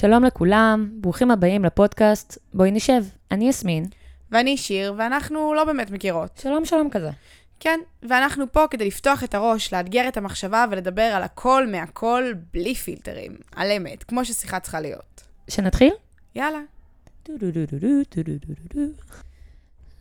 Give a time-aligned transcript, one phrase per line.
[0.00, 3.02] שלום לכולם, ברוכים הבאים לפודקאסט בואי נשב.
[3.30, 3.84] אני יסמין.
[4.30, 6.36] ואני שיר, ואנחנו לא באמת מכירות.
[6.36, 7.10] שלום שלום כזה.
[7.60, 12.74] כן, ואנחנו פה כדי לפתוח את הראש, לאתגר את המחשבה ולדבר על הכל מהכל בלי
[12.74, 13.36] פילטרים.
[13.56, 15.22] על אמת, כמו ששיחה צריכה להיות.
[15.48, 15.92] שנתחיל?
[16.34, 16.60] יאללה.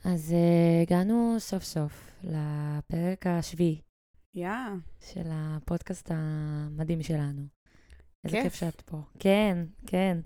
[0.04, 3.82] אז uh, הגענו סוף סוף לפרק השביעי
[4.36, 4.50] יא.
[5.14, 7.59] של הפודקאסט המדהים שלנו.
[8.26, 8.56] איזה כיף.
[8.56, 9.02] שאת פה.
[9.20, 9.58] כן,
[9.88, 10.18] כן.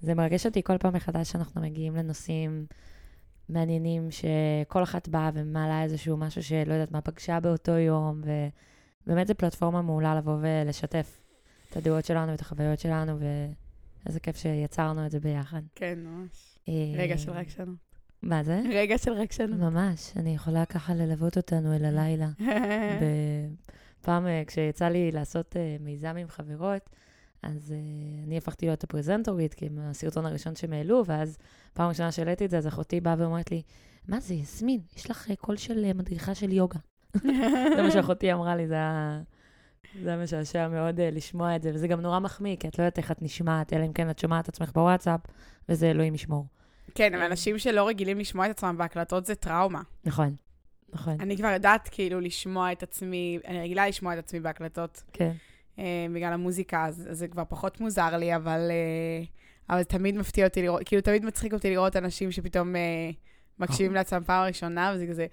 [0.00, 2.66] זה מרגש אותי כל פעם מחדש שאנחנו מגיעים לנושאים
[3.48, 8.20] מעניינים, שכל אחת באה ומעלה איזשהו משהו שלא יודעת מה פגשה באותו יום,
[9.06, 11.20] ובאמת זו פלטפורמה מעולה לבוא ולשתף
[11.70, 15.62] את הדעות שלנו ואת החוויות שלנו, ואיזה כיף שיצרנו את זה ביחד.
[15.74, 16.58] כן, ממש.
[16.68, 17.78] אה, רגע של רגשנות.
[18.22, 18.62] מה זה?
[18.70, 19.60] רגע של רגשנות.
[19.60, 22.28] ממש, אני יכולה ככה ללוות אותנו אל הלילה.
[24.02, 26.90] פעם אה, כשיצא לי לעשות אה, מיזם עם חברות,
[27.42, 31.38] אז uh, אני הפכתי להיות הפרזנטורית, כי עם הסרטון הראשון שהם העלו, ואז
[31.72, 33.62] פעם ראשונה שהעליתי את זה, אז אחותי באה ואומרת לי,
[34.08, 36.78] מה זה, יסמין, יש לך uh, קול של uh, מדריכה של יוגה.
[37.76, 39.20] זה מה שאחותי אמרה לי, זה היה,
[40.02, 42.84] זה היה משעשע מאוד uh, לשמוע את זה, וזה גם נורא מחמיא, כי את לא
[42.84, 45.20] יודעת איך את נשמעת, אלא אם כן את שומעת את עצמך בוואטסאפ,
[45.68, 46.46] וזה אלוהים ישמור.
[46.94, 49.82] כן, אבל אנשים שלא רגילים לשמוע את עצמם בהקלטות זה טראומה.
[50.04, 50.36] נכון,
[50.92, 55.02] נכון, אני כבר יודעת כאילו לשמוע את עצמי, אני רגילה לשמוע את עצמי בהקלטות.
[55.12, 55.32] כן.
[55.80, 59.24] אה, בגלל המוזיקה, אז, אז זה כבר פחות מוזר לי, אבל, אה,
[59.74, 63.10] אבל תמיד מפתיע אותי לראות, כאילו תמיד מצחיק אותי לראות אנשים שפתאום אה,
[63.58, 65.26] מקשיבים לעצמם פעם ראשונה, וזה כזה,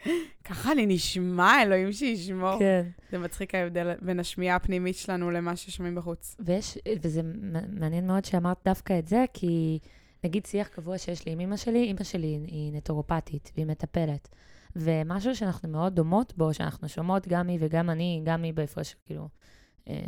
[0.43, 2.59] ככה אני נשמע, אלוהים שישמור.
[2.59, 2.85] כן.
[3.11, 6.35] זה מצחיק ההבדל בין השמיעה הפנימית שלנו למה ששומעים בחוץ.
[6.39, 7.21] ויש, וזה
[7.69, 9.79] מעניין מאוד שאמרת דווקא את זה, כי
[10.23, 14.29] נגיד שיח קבוע שיש לי עם אמא שלי, אמא שלי היא נטורופטית והיא מטפלת.
[14.75, 19.27] ומשהו שאנחנו מאוד דומות בו, שאנחנו שומעות גם היא וגם אני, גם היא בהפרש, כאילו,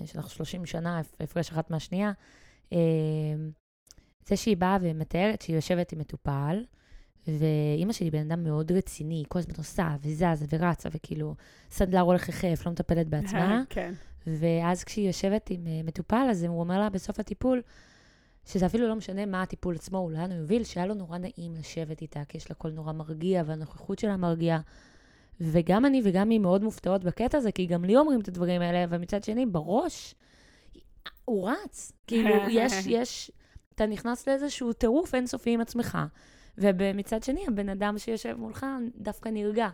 [0.06, 2.12] שאנחנו 30 שנה, הפרש אחת מהשנייה,
[2.74, 2.78] אה,
[4.28, 6.64] זה שהיא באה ומתארת שהיא יושבת עם מטופל,
[7.28, 11.36] ואימא שלי בן אדם מאוד רציני, היא כל הזמן עושה וזזה ורצה, וכאילו,
[11.72, 13.64] סנדלר הולך יחף, לא מטפלת בעצמה.
[13.70, 13.94] כן.
[14.28, 17.62] ואז כשהיא יושבת עם uh, מטופל, אז הוא אומר לה בסוף הטיפול,
[18.46, 21.56] שזה אפילו לא משנה מה הטיפול עצמו, הוא לאן הוא יוביל, שהיה לו נורא נעים
[21.56, 24.60] לשבת איתה, כי יש לה קול נורא מרגיע, והנוכחות שלה מרגיעה.
[25.42, 28.86] וגם אני וגם היא מאוד מופתעות בקטע הזה, כי גם לי אומרים את הדברים האלה,
[28.90, 30.16] ומצד שני, בראש,
[31.26, 31.92] הוא רץ.
[32.08, 33.32] כאילו, יש, יש,
[33.76, 35.98] אתה נכנס לאיזשהו טירוף אינסופי עם עצמך,
[36.58, 38.66] ומצד שני, הבן אדם שיושב מולך
[38.98, 39.70] דווקא נרגע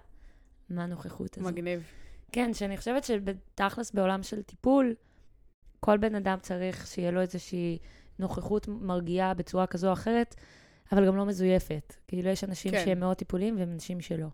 [0.70, 1.48] מהנוכחות הזו.
[1.48, 1.84] מגניב.
[2.32, 4.96] כן, שאני חושבת שבתכלס בעולם של טיפול,
[5.80, 7.78] כל בן אדם צריך שיהיה לו איזושהי
[8.20, 10.36] נוכחות מרגיעה בצורה כזו או אחרת,
[10.92, 11.96] אבל גם לא מזויפת.
[12.08, 12.86] כאילו, יש אנשים כן.
[12.86, 14.28] שהם מאוד טיפוליים ואנשים שלא.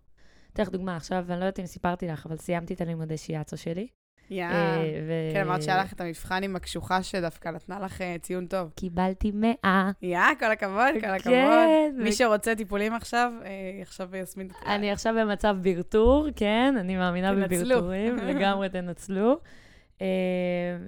[0.52, 3.56] אתן לך דוגמה, עכשיו, אני לא יודעת אם סיפרתי לך, אבל סיימתי את הלימודי שיאצו
[3.56, 3.86] שלי.
[4.30, 4.44] יא.
[4.44, 8.46] אה, ו- כן, אמרת שהיה לך את המבחן עם הקשוחה שדווקא נתנה לך אה, ציון
[8.46, 8.70] טוב.
[8.76, 9.90] קיבלתי מאה.
[10.02, 11.34] יא, כל הכבוד, כל הכבוד.
[11.34, 11.94] כן.
[11.96, 13.50] מי שרוצה טיפולים עכשיו, אה,
[13.82, 14.48] עכשיו יסמין.
[14.66, 17.34] אני עכשיו במצב ברטור, כן, אני מאמינה.
[17.34, 19.38] בברטורים, לגמרי תנצלו.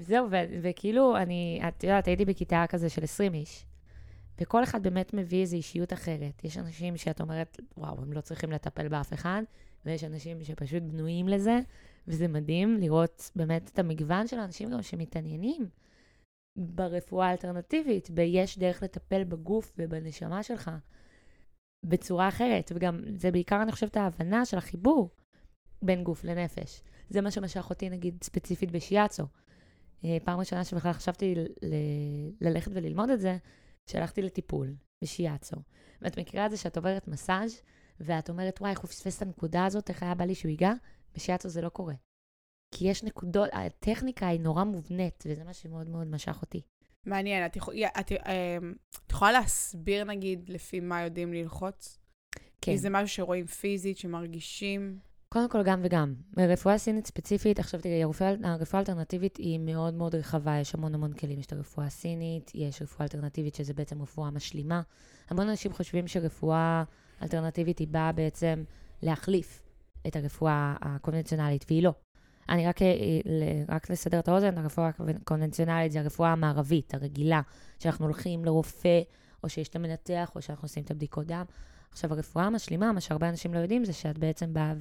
[0.01, 0.29] זהו,
[0.63, 3.67] וכאילו, אני, את יודעת, הייתי בכיתה כזה של 20 איש,
[4.41, 6.45] וכל אחד באמת מביא איזו אישיות אחרת.
[6.45, 9.43] יש אנשים שאת אומרת, וואו, הם לא צריכים לטפל באף אחד,
[9.87, 11.59] ויש אנשים שפשוט בנויים לזה,
[12.09, 15.69] וזה מדהים לראות באמת את המגוון של האנשים גם שמתעניינים
[16.57, 20.71] ברפואה האלטרנטיבית, ביש דרך לטפל בגוף ובנשמה שלך.
[21.85, 25.11] בצורה אחרת, וגם זה בעיקר, אני חושבת, ההבנה של החיבור
[25.83, 26.83] בין גוף לנפש.
[27.11, 29.23] זה מה שמשך אותי, נגיד, ספציפית בשיאצו.
[30.05, 33.37] אה, פעם ראשונה שבכלל חשבתי ל- ל- ללכת וללמוד את זה,
[33.91, 35.57] שהלכתי לטיפול בשיאצו.
[36.03, 37.63] ואת מכירה את זה שאת עוברת מסאז'
[38.01, 40.73] ואת אומרת, וואי, איך הוא פספס את הנקודה הזאת, איך היה בא לי שהוא ייגע?
[41.15, 41.95] בשיאצו זה לא קורה.
[42.75, 46.61] כי יש נקודות, הטכניקה היא נורא מובנית, וזה מה שמאוד מאוד משך אותי.
[47.07, 48.59] מעניין, את, יכול, את, אה,
[49.07, 51.99] את יכולה להסביר נגיד לפי מה יודעים ללחוץ?
[52.35, 52.41] כן.
[52.61, 54.99] כי זה משהו שרואים פיזית, שמרגישים.
[55.35, 56.15] קודם כל גם וגם.
[56.37, 61.13] ברפואה סינית ספציפית, עכשיו תראי, הרפואה, הרפואה האלטרנטיבית היא מאוד מאוד רחבה, יש המון המון
[61.13, 61.41] כלים.
[61.41, 64.83] יש את הרפואה הסינית, יש רפואה אלטרנטיבית שזה בעצם רפואה משלימה.
[65.31, 66.85] המון אנשים חושבים שרפואה
[67.23, 68.65] אלטרנטיבית היא באה בעצם
[69.03, 69.63] להחליף
[70.07, 71.93] את הרפואה הקונבנציונלית, והיא לא.
[72.49, 72.89] אני רק, אה,
[73.69, 77.41] רק לסדר את האוזן, הרפואה הקונבנציונלית זה הרפואה המערבית, הרגילה,
[77.79, 79.01] שאנחנו הולכים לרופא,
[79.43, 81.45] או שיש את המנתח, או שאנחנו עושים את הבדיקות דם.
[81.93, 84.75] עכשיו, הרפואה המשלימה, מה שהרבה אנשים לא יודעים, זה שאת בעצם באה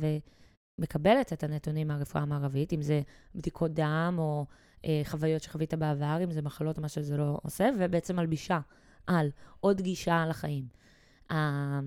[0.79, 3.01] ומקבלת את הנתונים מהרפואה המערבית, אם זה
[3.35, 4.45] בדיקות דם או
[4.85, 8.59] אה, חוויות שחווית בעבר, אם זה מחלות מה שזה לא עושה, ובעצם מלבישה
[9.07, 10.67] על עוד גישה לחיים.
[11.31, 11.79] ה-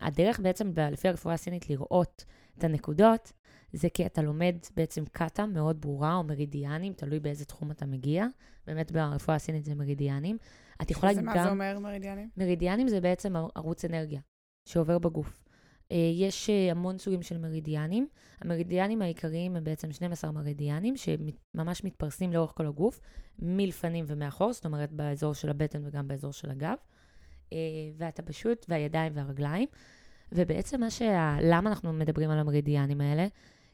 [0.00, 2.24] הדרך בעצם, לפי הרפואה הסינית, לראות
[2.58, 3.32] את הנקודות,
[3.72, 8.26] זה כי אתה לומד בעצם קאטה מאוד ברורה, או מרידיאנים, תלוי באיזה תחום אתה מגיע.
[8.66, 10.38] באמת ברפואה הסינית זה מרידיאנים.
[10.82, 11.24] את יכולה גם...
[11.24, 12.28] מה זה אומר מרידיאנים?
[12.36, 14.20] מרידיאנים זה בעצם ערוץ אנרגיה
[14.68, 15.44] שעובר בגוף.
[15.92, 18.08] אה, יש אה, המון סוגים של מרידיאנים.
[18.40, 23.00] המרידיאנים העיקריים הם בעצם 12 מרידיאנים שממש מתפרסים לאורך כל הגוף,
[23.38, 26.76] מלפנים ומאחור, זאת אומרת באזור של הבטן וגם באזור של הגב.
[27.96, 29.68] ואתה פשוט, והידיים והרגליים.
[30.32, 31.36] ובעצם מה שה...
[31.42, 33.26] למה אנחנו מדברים על המרידיאנים האלה?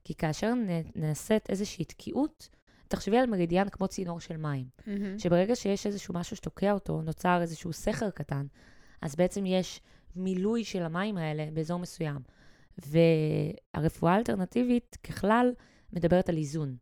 [0.05, 0.53] כי כאשר
[0.95, 2.49] נעשית איזושהי תקיעות,
[2.89, 4.67] תחשבי על מרידיאן כמו צינור של מים.
[4.87, 5.19] מהמם.
[5.19, 8.47] שברגע שיש איזשהו משהו שתוקע אותו, נוצר איזשהו סכר קטן,
[9.03, 9.81] אז בעצם יש
[10.17, 12.19] מילוי של המים האלה באזור מסוים.
[12.79, 15.53] והרפואה האלטרנטיבית ככלל
[15.93, 16.77] מדברת על איזון.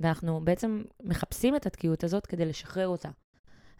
[0.00, 3.08] ואנחנו בעצם מחפשים את התקיעות הזאת כדי לשחרר אותה.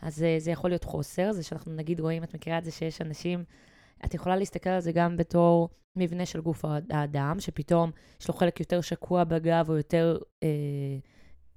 [0.03, 3.03] אז זה, זה יכול להיות חוסר, זה שאנחנו נגיד רואים, את מכירה את זה שיש
[3.03, 3.45] אנשים,
[4.05, 7.91] את יכולה להסתכל על זה גם בתור מבנה של גוף האדם, שפתאום
[8.21, 10.49] יש לו חלק יותר שקוע בגב או יותר אה,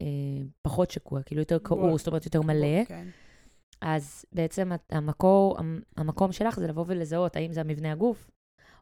[0.01, 0.07] אה,
[0.61, 1.57] פחות שקוע, כאילו יותר.
[1.63, 2.85] כעור, זאת אומרת יותר מלא.
[2.85, 3.07] כן.
[3.81, 8.29] אז בעצם המקור, המ- המקום שלך זה לבוא ולזהות האם זה המבנה הגוף,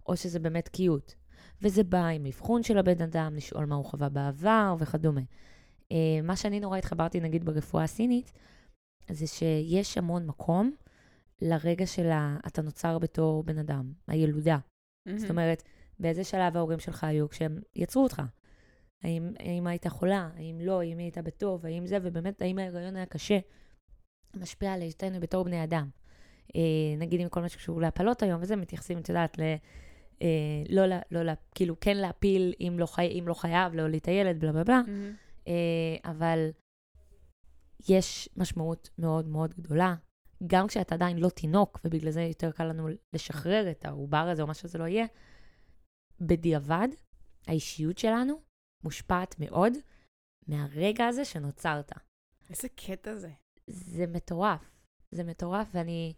[0.08, 1.16] או שזה באמת תקיעות.
[1.62, 5.22] וזה בא עם אבחון של הבן אדם, לשאול מה הוא חווה בעבר וכדומה.
[5.92, 8.32] אה, מה שאני נורא התחברתי, נגיד, ברפואה הסינית,
[9.10, 10.72] זה שיש המון מקום
[11.42, 12.10] לרגע של.
[12.48, 14.58] אתה נוצר בתור בן אדם, הילודה.
[15.06, 15.30] זאת מהמם.
[15.30, 15.64] אומרת,
[16.00, 18.22] באיזה שלב ההורים שלך היו כשהם יצרו אותך?
[19.04, 20.30] האם, האם היית חולה?
[20.36, 20.82] האם לא?
[20.82, 21.66] האם היית בטוב?
[21.66, 21.98] האם זה?
[22.02, 23.40] ובאמת, האם ההיריון היה קשה?
[24.34, 25.90] משפיע על היותנו בתור בני אדם.
[26.56, 26.62] אה,
[26.98, 29.42] נגיד עם כל מה שקשור להפלות היום, וזה מתייחסים, את יודעת, ל...
[30.22, 30.28] אה,
[30.70, 34.08] לא, לה- לא, לה- כאילו, כן להפיל אם לא, חי, אם לא חייב, להוליד את
[34.08, 34.82] הילד, בלה בלה בלה.
[34.88, 35.16] מהמם.
[35.48, 36.50] אה, אבל
[37.90, 39.96] יש משמעות מאוד מאוד גדולה,
[40.48, 44.48] גם כשאתה עדיין לא תינוק, ובגלל זה יותר קל לנו לשחרר את העובר הזה, או
[44.48, 45.06] מה שזה לא יהיה,
[46.22, 46.88] בדיעבד,
[47.48, 48.42] האישיות שלנו
[48.84, 49.74] מושפעת מאוד
[50.48, 51.92] מהרגע הזה שנוצרת.
[52.50, 53.30] איזה קטע זה.
[53.70, 54.62] זה מטורף.
[55.12, 56.14] זה מטורף, ואני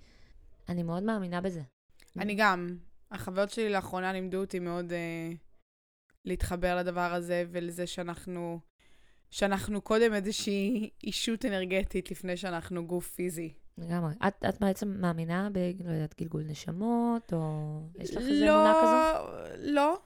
[0.70, 1.62] אני מאוד מאמינה בזה.
[2.18, 2.78] אני גם.
[3.12, 5.32] החוויות שלי לאחרונה לימדו אותי מאוד אה,
[6.26, 8.60] להתחבר לדבר הזה ולזה שאנחנו,
[9.32, 13.54] שאנחנו קודם איזושהי אישות אנרגטית לפני שאנחנו גוף פיזי.
[13.78, 14.14] לגמרי.
[14.28, 15.58] את, את בעצם מאמינה ב...
[15.58, 19.26] לא יודעת, גלגול נשמות, או יש לך איזה לא, אמונה כזו?
[19.58, 20.00] לא.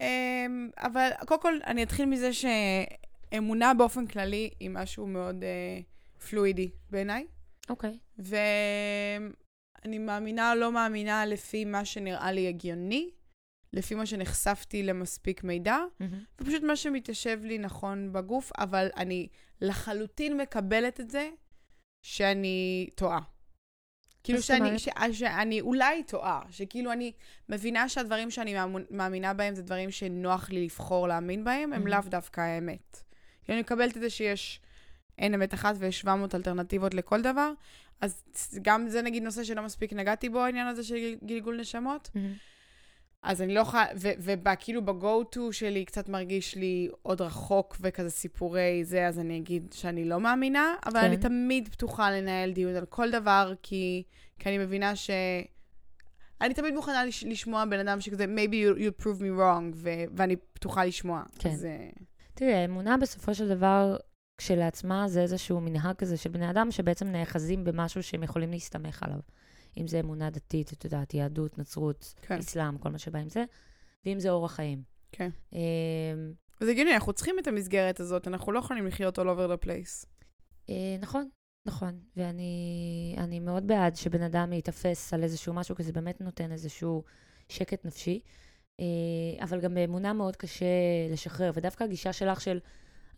[0.00, 5.80] אמ, אבל קודם כל, אני אתחיל מזה שאמונה באופן כללי היא משהו מאוד אה,
[6.30, 7.26] פלואידי בעיניי.
[7.68, 7.98] אוקיי.
[8.18, 13.10] ואני מאמינה או לא מאמינה לפי מה שנראה לי הגיוני,
[13.72, 16.24] לפי מה שנחשפתי למספיק מידע, מהמם.
[16.40, 19.28] ופשוט מה שמתיישב לי נכון בגוף, אבל אני
[19.60, 21.30] לחלוטין מקבלת את זה
[22.02, 23.20] שאני טועה.
[24.24, 24.78] כאילו שאני?
[24.78, 27.12] ש, שאני אולי טועה, שכאילו אני
[27.48, 28.54] מבינה שהדברים שאני
[28.90, 31.86] מאמינה בהם זה דברים שנוח לי לבחור להאמין בהם, הם.
[31.86, 33.02] לאו דווקא האמת.
[33.48, 34.60] אני מקבלת את זה שיש,
[35.18, 37.52] אין אמת אחת ויש 700 אלטרנטיבות לכל דבר,
[38.00, 38.22] אז
[38.62, 42.10] גם זה נגיד נושא שלא מספיק נגעתי בו, העניין הזה של גל- גלגול נשמות.
[42.14, 42.32] מהמם.
[43.22, 43.84] אז אני לא יכולה,
[44.42, 50.04] וכאילו ב-go-to שלי קצת מרגיש לי עוד רחוק וכזה סיפורי זה, אז אני אגיד שאני
[50.04, 51.06] לא מאמינה, אבל כן.
[51.06, 54.02] אני תמיד פתוחה לנהל דיון על כל דבר, כי,
[54.38, 55.10] כי אני מבינה ש...
[56.40, 59.90] אני תמיד מוכנה לש, לשמוע בן אדם שכזה, maybe you, you prove me wrong, ו,
[60.16, 61.22] ואני פתוחה לשמוע.
[61.38, 61.50] כן.
[61.50, 61.88] אז, אה,
[62.34, 63.96] תראי, האמונה בסופו של דבר
[64.38, 69.20] כשלעצמה זה איזשהו מנהג כזה של בני אדם שבעצם נאחזים במשהו שהם יכולים להסתמך עליו.
[69.76, 72.38] אם זה אמונה דתית, את יודעת, יהדות, נצרות, כן.
[72.38, 73.44] אסלאם, כל מה שבא עם זה,
[74.06, 74.82] ואם זה אורח חיים.
[75.12, 75.30] כן.
[75.52, 75.58] אמ,
[76.60, 80.06] וזה הגיוני, אנחנו צריכים את המסגרת הזאת, אנחנו לא יכולים לחיות all over the place.
[80.70, 81.28] אה, נכון,
[81.66, 82.00] נכון.
[82.16, 87.02] ואני אני מאוד בעד שבן אדם ייתפס על איזשהו משהו, כי זה באמת נותן איזשהו
[87.48, 88.20] שקט נפשי.
[88.80, 88.84] אה,
[89.44, 90.66] אבל גם באמונה מאוד קשה
[91.10, 91.50] לשחרר.
[91.54, 92.58] ודווקא הגישה שלך של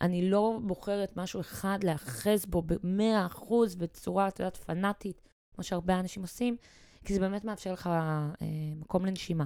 [0.01, 6.23] אני לא בוחרת משהו אחד להאחז בו ב-100% בצורה, את יודעת, פנאטית, כמו שהרבה אנשים
[6.23, 6.57] עושים,
[7.05, 8.29] כי זה באמת מאפשר לך אה,
[8.77, 9.45] מקום לנשימה.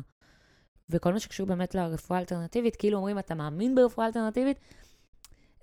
[0.90, 4.58] וכל מה שקשור באמת לרפואה האלטרנטיבית, כאילו אומרים, אתה מאמין ברפואה אלטרנטיבית?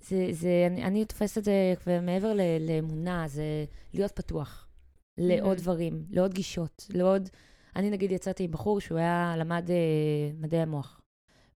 [0.00, 4.66] זה, זה, אני, אני תופסת את זה מעבר ל, לאמונה, זה להיות פתוח
[5.18, 5.60] לעוד Mhm.
[5.60, 7.28] דברים, לעוד גישות, לעוד...
[7.76, 9.76] אני נגיד יצאתי עם בחור שהוא היה, למד אה,
[10.34, 11.00] מדעי המוח.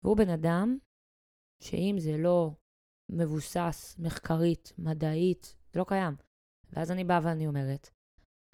[0.05, 0.79] והוא בן אדם
[1.63, 2.51] שאם זה לא
[3.09, 6.15] מבוסס מחקרית, מדעית, זה לא קיים.
[6.73, 7.91] ואז אני באה ואני אומרת,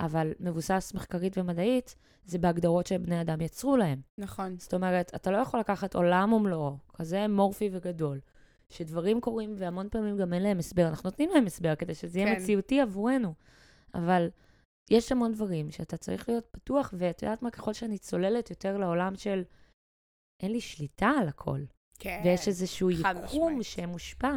[0.00, 4.00] אבל מבוסס מחקרית ומדעית, זה בהגדרות שבני אדם יצרו להם.
[4.18, 4.58] נכון.
[4.58, 8.20] זאת אומרת, אתה לא יכול לקחת עולם ומלואו, כזה אמורפי וגדול,
[8.68, 10.88] שדברים קורים והמון פעמים גם אין להם הסבר.
[10.88, 12.42] אנחנו נותנים להם הסבר כדי שזה יהיה כן.
[12.42, 13.34] מציאותי עבורנו,
[13.94, 14.28] אבל
[14.90, 19.16] יש המון דברים שאתה צריך להיות פתוח, ואת יודעת מה, ככל שאני צוללת יותר לעולם
[19.16, 19.42] של
[20.42, 21.60] אין לי שליטה על הכל,
[22.00, 22.20] כן.
[22.24, 23.62] ויש איזשהו יקום.
[23.62, 24.32] שמושפע.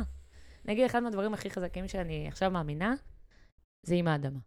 [0.65, 2.93] נגיד, אחד מהדברים הכי חזקים שאני עכשיו מאמינה,
[3.85, 4.39] זה עם האדמה.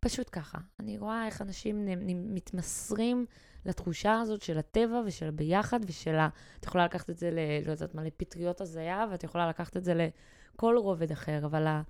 [0.00, 0.58] פשוט ככה.
[0.80, 3.26] אני רואה איך אנשים נ- נ- מתמסרים
[3.66, 6.28] לתחושה הזאת של הטבע ושל הביחד ושל ה...
[6.60, 7.38] את יכולה לקחת את זה ל...
[7.66, 11.82] לא יודעת מה, לפטריות הזיה, ואת יכולה לקחת את זה לכל רובד אחר, אבל ה...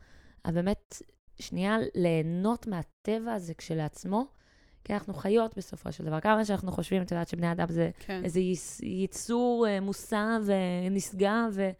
[0.45, 1.03] ה- באמת,
[1.39, 4.27] שנייה, ליהנות מהטבע הזה כשלעצמו,
[4.85, 6.21] כי אנחנו חיות בסופו של דבר.
[6.21, 8.25] כמה שאנחנו חושבים, את יודעת, שבני אדם זה כן.
[8.25, 11.71] איזה יס- יצור אה, מושא ונשגב, ו...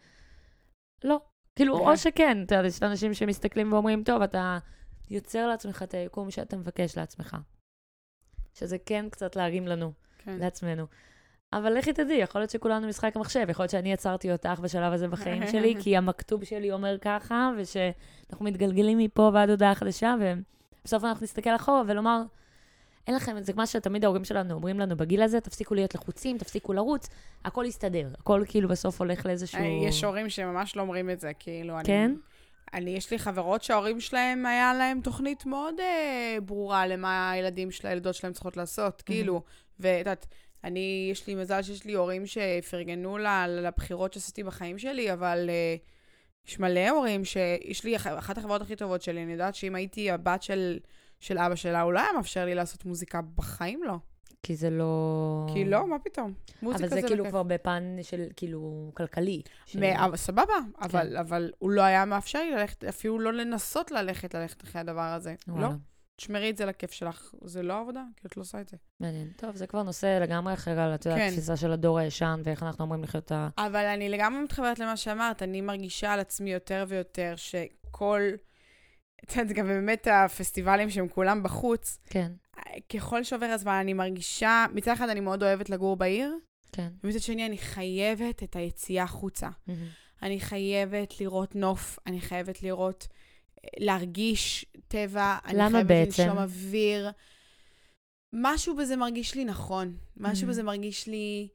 [1.05, 1.21] לא.
[1.57, 1.83] כאילו, כן.
[1.83, 4.59] או שכן, אתה יודע, יש אנשים שמסתכלים ואומרים, טוב, אתה
[5.11, 7.37] יוצר לעצמך את היקום שאתה מבקש לעצמך.
[8.55, 10.37] שזה כן קצת להרים לנו, כן.
[10.39, 10.87] לעצמנו.
[11.53, 15.09] אבל לכי תדעי, יכול להיות שכולנו משחק מחשב, יכול להיות שאני יצרתי אותך בשלב הזה
[15.09, 21.25] בחיים שלי, כי המכתוב שלי אומר ככה, ושאנחנו מתגלגלים מפה ועד הודעה חדשה, ובסוף אנחנו
[21.25, 22.23] נסתכל אחורה ולומר,
[23.07, 26.73] אין לכם, זה מה שתמיד ההורים שלנו אומרים לנו בגיל הזה, תפסיקו להיות לחוצים, תפסיקו
[26.73, 27.09] לרוץ,
[27.45, 28.09] הכל יסתדר.
[28.19, 29.61] הכל כאילו בסוף הולך לאיזשהו...
[29.61, 31.85] אה, יש הורים שממש לא אומרים את זה, כאילו, אני...
[31.85, 32.15] כן?
[32.75, 37.89] אני, יש לי חברות שההורים שלהם, היה להם תוכנית מאוד אה, ברורה למה הילדים של
[37.89, 39.43] הילדות שלהם צריכות לעשות, כאילו,
[39.81, 40.27] ואת יודעת,
[40.65, 43.19] אני, יש לי מזל שיש לי הורים שפרגנו
[43.49, 45.77] לבחירות שעשיתי בחיים שלי, אבל אה,
[46.49, 50.11] יש מלא הורים שיש לי, אח- אחת החברות הכי טובות שלי, אני יודעת שאם הייתי
[50.11, 50.79] הבת של,
[51.23, 53.95] של אבא שלה, הוא לא היה מאפשר לי לעשות מוזיקה, בחיים לא.
[54.43, 55.47] כי זה לא...
[55.55, 56.33] כי לא, מה פתאום?
[56.63, 57.25] מוזיקה אבל זה לא כאילו.
[57.29, 59.43] כבר בפן של, כאילו, כלכלי.
[59.67, 60.85] של- אבל סבבה, כן.
[60.85, 65.01] אבל, אבל הוא לא היה מאפשר לי ללכת, אפילו לא לנסות ללכת, ללכת אחרי הדבר
[65.01, 65.35] הזה.
[65.49, 65.75] לא, וואלה,
[66.17, 67.35] תשמרי את זה לכיף שלך.
[67.45, 68.77] זה לא עבודה, כי את לא עושה את זה.
[69.01, 69.29] מעניין.
[69.37, 71.27] טוב, זה כבר נושא לגמרי אחר על, את יודעת, כן.
[71.29, 73.49] התפיסה של הדור הישן, ואיך אנחנו אמורים לחיות את ה...
[73.59, 78.21] אבל אני לגמרי מתחברת למה שאמרת, אני מרגישה על עצמי יותר ויותר שכל...
[79.25, 82.33] את יודעת, גם באמת הפסטיבלים שהם כולם בחוץ, כן,
[82.95, 86.35] ככל שעובר הזמן אני מרגישה, מצד אחד אני מאוד אוהבת לגור בעיר,
[86.73, 86.89] כן.
[87.05, 89.49] ומצד שני אני חייבת את היציאה החוצה.
[89.67, 89.87] מהמם.
[90.23, 93.09] אני חייבת לראות נוף, אני חייבת לראות,
[93.79, 96.23] להרגיש טבע, אני חייבת בעצם?
[96.23, 97.11] לנשום אוויר.
[98.33, 100.51] משהו בזה מרגיש לי נכון, משהו Mhm.
[100.51, 101.49] בזה מרגיש לי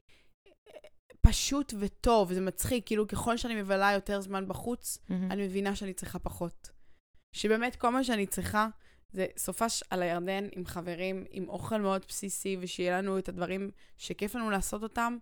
[0.46, 0.72] אה,
[1.20, 5.32] פשוט וטוב, זה מצחיק, כאילו ככל שאני מבלה יותר זמן בחוץ, מהמם.
[5.32, 6.70] אני מבינה שאני צריכה פחות.
[7.32, 8.68] שבאמת כל מה שאני צריכה
[9.12, 14.34] זה סופש על הירדן עם חברים, עם אוכל מאוד בסיסי, ושיהיה לנו את הדברים שכיף
[14.34, 15.16] לנו לעשות אותם.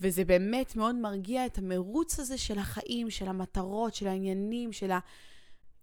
[0.00, 4.98] וזה באמת מאוד מרגיע את המרוץ הזה של החיים, של המטרות, של העניינים, של, ה...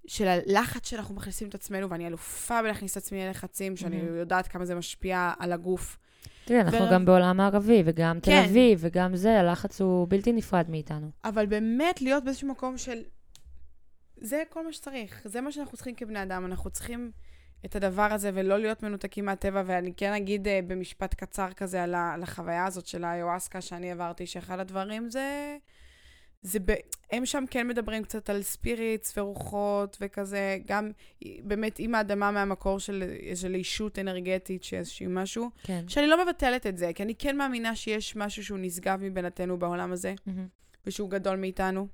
[0.07, 4.15] של הלחץ שאנחנו מכניסים את עצמנו, ואני אלופה בלהכניס את עצמי ללחצים, שאני מהמם.
[4.17, 5.97] יודעת כמה זה משפיע על הגוף.
[6.45, 8.43] תראי, אנחנו ו- גם בעולם הערבי, וגם תל כן.
[8.43, 11.09] אביב, וגם זה, הלחץ הוא בלתי נפרד מאיתנו.
[11.23, 13.01] אבל באמת להיות באיזשהו מקום של...
[14.17, 17.11] זה כל מה שצריך, זה מה שאנחנו צריכים כבני אדם, אנחנו צריכים
[17.65, 21.93] את הדבר הזה ולא להיות מנותקים מהטבע, ואני כן אגיד uh, במשפט קצר כזה על,
[21.93, 25.57] ה, על החוויה הזאת של האיואסקה שאני עברתי, שאחד הדברים זה...
[26.41, 26.71] זה ב...
[27.11, 30.91] הם שם כן מדברים קצת על ספיריטס ורוחות וכזה, גם
[31.43, 35.83] באמת עם האדמה מהמקור של איזו אישות אנרגטית, שאיזשהו משהו, כן.
[35.87, 39.91] שאני לא מבטלת את זה, כי אני כן מאמינה שיש משהו שהוא נשגב מבינתנו בעולם
[39.91, 40.13] הזה.
[40.25, 40.47] מהמם.
[40.85, 41.87] ושהוא גדול מאיתנו.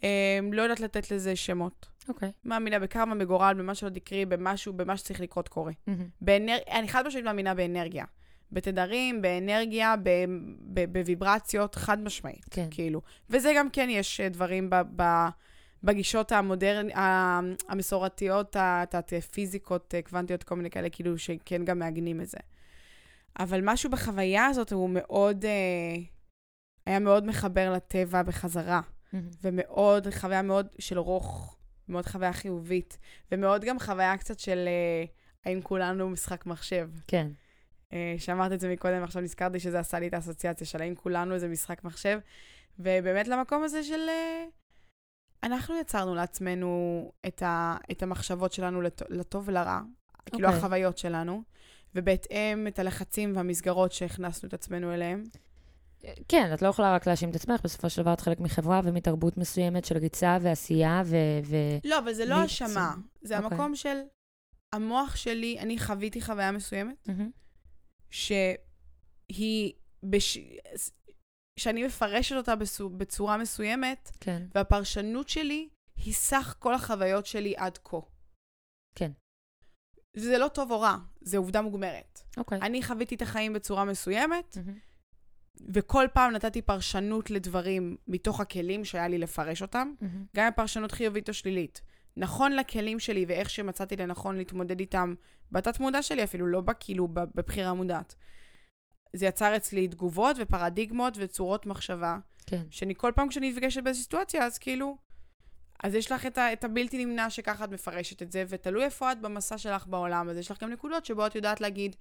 [0.00, 0.04] Um,
[0.52, 1.88] לא יודעת לתת לזה שמות.
[2.08, 2.32] אוקיי.
[2.44, 5.72] מאמינה בקרמה, בגורל, במה שלא תקראי, במשהו, במה שצריך לקרות קורה.
[5.86, 6.08] מהמם.
[6.20, 6.56] באנר...
[6.70, 8.04] אני חד משמעית מאמינה באנרגיה.
[8.52, 10.08] בתדרים, באנרגיה, ב...
[10.60, 10.92] ב...
[10.92, 12.66] בוויברציות, חד משמעית, כן.
[12.70, 13.02] כאילו.
[13.30, 14.76] וזה גם כן, יש אה, דברים ב...
[14.96, 15.02] ב...
[15.82, 16.90] בגישות המודרנ...
[16.90, 22.20] ה- המסורתיות, ה- את יודעת, פיזיקות, אה, קוונטיות, כל מיני כאלה, כאילו, שכן גם מעגנים
[22.20, 22.38] את זה.
[23.38, 25.96] אבל משהו בחוויה הזאת הוא מאוד, אה,
[26.86, 28.80] היה מאוד מחבר לטבע בחזרה.
[29.12, 29.28] מהמם.
[29.42, 31.56] ומאוד, חוויה מאוד של רוך,
[31.88, 32.98] מאוד חוויה חיובית,
[33.32, 35.04] ומאוד גם חוויה קצת של אה,
[35.44, 36.90] האם כולנו משחק מחשב.
[37.06, 37.28] כן.
[37.92, 41.34] אה, שאמרת את זה מקודם, עכשיו נזכרתי שזה עשה לי את האסוציאציה של האם כולנו
[41.34, 42.18] איזה משחק מחשב,
[42.78, 44.00] ובאמת למקום הזה של...
[44.08, 44.44] אה,
[45.42, 50.30] אנחנו יצרנו לעצמנו את, ה, את המחשבות שלנו לט, לטוב ולרע, okay.
[50.30, 50.58] כאילו אוקיי.
[50.58, 51.42] החוויות שלנו,
[51.94, 55.24] ובהתאם את הלחצים והמסגרות שהכנסנו את עצמנו אליהם.
[56.28, 59.36] כן, את לא יכולה רק להאשים את עצמך, בסופו של דבר את חלק מחברה ומתרבות
[59.36, 61.16] מסוימת של ריצה ועשייה ו...
[61.44, 61.56] ו...
[61.84, 62.34] לא, אבל זה לא.
[62.34, 62.94] האשמה.
[63.22, 63.50] זה אוקיי.
[63.50, 63.96] המקום של
[64.74, 67.30] המוח שלי, אני חוויתי חוויה מסוימת, מהמם.
[68.10, 69.72] שהיא,
[70.02, 70.38] בש...
[71.58, 72.90] שאני מפרשת אותה בסו...
[72.90, 74.42] בצורה מסוימת, כן.
[74.54, 77.96] והפרשנות שלי היא סך כל החוויות שלי עד כה.
[78.94, 79.12] כן.
[80.16, 82.20] זה לא טוב או רע, זה עובדה מוגמרת.
[82.36, 82.58] אוקיי.
[82.62, 84.78] אני חוויתי את החיים בצורה מסוימת, מהמם.
[85.74, 90.24] וכל פעם נתתי פרשנות לדברים מתוך הכלים שהיה לי לפרש אותם, מהמם.
[90.36, 91.82] גם פרשנות חיובית או שלילית.
[92.16, 95.14] נכון לכלים שלי ואיך שמצאתי לנכון להתמודד איתם
[95.52, 98.14] בתת מודע שלי אפילו, לא כאילו בבחירה מודעת.
[99.12, 102.62] זה יצר אצלי תגובות ופרדיגמות וצורות מחשבה, כן.
[102.70, 104.96] שאני כל פעם כשאני נפגשת באיזו סיטואציה, אז כאילו,
[105.84, 109.12] אז יש לך את, ה, את הבלתי נמנע שככה את מפרשת את זה, ותלוי איפה
[109.12, 111.96] את במסע שלך בעולם, אז יש לך גם נקודות שבו את יודעת להגיד,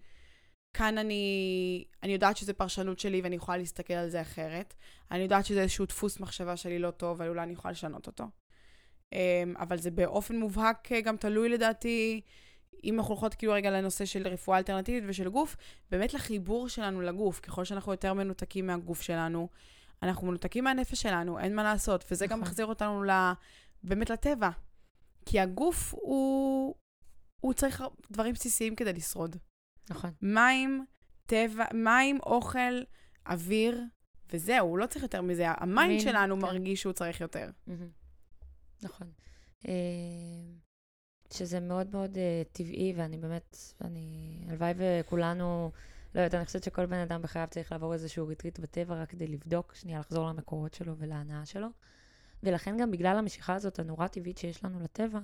[0.77, 4.73] כאן אני, אני יודעת שזו פרשנות שלי ואני יכולה להסתכל על זה אחרת.
[5.11, 8.23] אני יודעת שזה איזשהו דפוס מחשבה שלי לא טוב, אבל אולי אני יכולה לשנות אותו.
[9.13, 12.21] אמ, אבל זה באופן מובהק אה, גם תלוי לדעתי,
[12.83, 15.55] אם אנחנו הולכות כאילו רגע לנושא של רפואה אלטרנטיבית ושל גוף,
[15.91, 17.39] באמת לחיבור שלנו לגוף.
[17.39, 19.49] ככל שאנחנו יותר מנותקים מהגוף שלנו,
[20.03, 22.05] אנחנו מנותקים מהנפש שלנו, אין מה לעשות.
[22.11, 22.49] וזה גם נכון.
[22.49, 23.09] מחזיר אותנו ל...
[23.83, 24.49] באמת לטבע.
[25.25, 26.75] כי הגוף הוא...
[27.41, 29.35] הוא צריך דברים בסיסיים כדי לשרוד.
[29.89, 30.11] נכון.
[30.21, 30.85] מים,
[31.25, 32.83] טבע, מים, אוכל,
[33.27, 33.81] אוויר,
[34.33, 35.45] וזהו, הוא לא צריך יותר מזה.
[35.47, 36.41] ה mind, mind שלנו כן.
[36.41, 37.49] מרגיש שהוא צריך יותר.
[38.81, 39.11] נכון.
[39.67, 39.73] אה,
[41.33, 45.71] שזה מאוד מאוד אה, טבעי, ואני באמת, אני, הלוואי וכולנו,
[46.15, 49.27] לא יודעת, אני חושבת שכל בן אדם בחייו צריך לעבור איזשהו ריטריט בטבע רק כדי
[49.27, 51.67] לבדוק, שנייה לחזור למקורות שלו ולהנאה שלו.
[52.43, 55.19] ולכן גם בגלל המשיכה הזאת הנורא טבעית שיש לנו לטבע,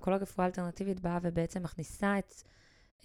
[0.00, 2.34] כל הרפואה האלטרנטיבית באה ובעצם מכניסה את,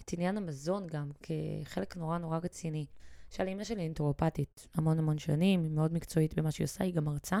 [0.04, 2.86] את עניין המזון גם כחלק נורא נורא רציני.
[3.28, 7.04] למשל, אימא שלי אינטרופטית המון המון שנים, היא מאוד מקצועית במה שהיא עושה, היא גם
[7.04, 7.40] מרצה.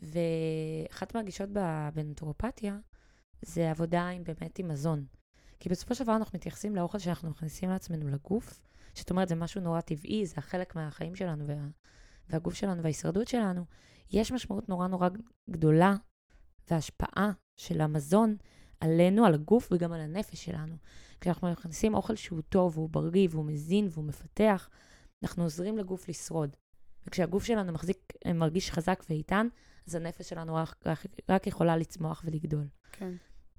[0.00, 1.48] ואחת מהגישות
[1.94, 2.78] בנטורופתיה
[3.42, 5.06] זה עבודה עם באמת עם מזון.
[5.60, 8.60] כי בסופו של דבר אנחנו מתייחסים לאוכל שאנחנו מכניסים לעצמנו לגוף,
[8.94, 11.68] זאת אומרת, זה משהו נורא טבעי, זה החלק מהחיים שלנו וה,
[12.28, 13.64] והגוף שלנו וההישרדות שלנו.
[14.12, 15.08] יש משמעות נורא נורא
[15.50, 15.94] גדולה
[16.70, 18.36] והשפעה של המזון
[18.80, 20.76] עלינו, על הגוף וגם על הנפש שלנו.
[21.20, 24.70] כשאנחנו מכניסים אוכל שהוא טוב, והוא בריא, והוא מזין, והוא מפתח,
[25.22, 26.56] אנחנו עוזרים לגוף לשרוד.
[27.06, 29.46] וכשהגוף שלנו מחזיק, מרגיש חזק ואיתן,
[29.86, 32.64] אז הנפש שלנו רק, רק, רק יכולה לצמוח ולגדול.
[32.92, 33.12] כן.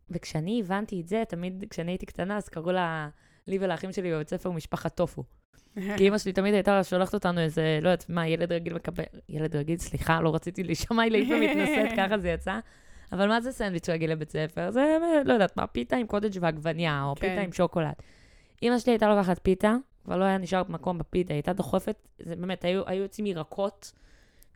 [0.10, 3.10] וכשאני הבנתי את זה, תמיד כשאני הייתי קטנה, אז קראו לה,
[3.48, 5.24] לי ולאחים שלי בבית ספר משפחת טופו.
[5.75, 9.55] כי אימא שלי תמיד הייתה שולחת אותנו איזה, לא יודעת מה, ילד רגיל מקבל, ילד
[9.55, 12.60] רגיל, סליחה, לא רציתי להישמע להיפה מתנשאת, ככה זה יצא.
[13.12, 14.72] אבל מה זה סנדוויץ' רגיל לבית ספר?
[14.72, 17.30] זה, לא יודעת מה, פיתה עם קוטג' ועגבניה, או כן.
[17.30, 17.94] פיתה עם שוקולד.
[18.62, 22.36] אימא שלי הייתה לוקחת פיתה, כבר לא היה נשאר מקום בפיתה, היא הייתה דוחפת, זה
[22.36, 23.91] באמת, היו, היו יוצאים ירקות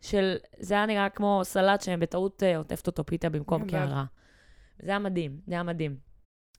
[0.02, 3.68] של, זה היה נראה כמו סלט שהם בטעות אה, עוטפת אותו פיתה במקום.
[3.68, 4.04] קערה.
[4.82, 5.96] זה היה מדהים, זה היה מדהים.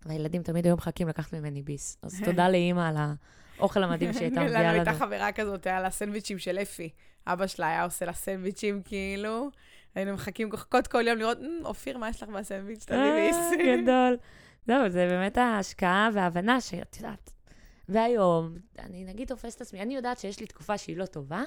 [0.06, 1.97] והילדים תמיד היו מחכים לקחת ממני ביס.
[2.01, 2.95] אז תודה לאימא על
[3.58, 4.77] האוכל המדהים שהיא הייתה מביאה לנו לנו.
[4.77, 6.89] הייתה חברה כזאת, היה לה סנדוויצ'ים של אפי.
[7.27, 9.49] אבא שלה היה עושה לה סנדוויצ'ים, כאילו.
[9.95, 12.86] היינו מחכים לחכות כל יום לראות, "מ, אופיר, מה יש לך בסנדוויץ'?
[12.86, 13.38] תביא ביס.
[13.84, 14.17] גדול.
[14.67, 17.32] זהו, זה באמת ההשקעה וההבנה שאת יודעת.
[17.89, 21.43] והיום, אני נגיד תופסת את עצמי, אני יודעת שיש לי תקופה שהיא לא טובה,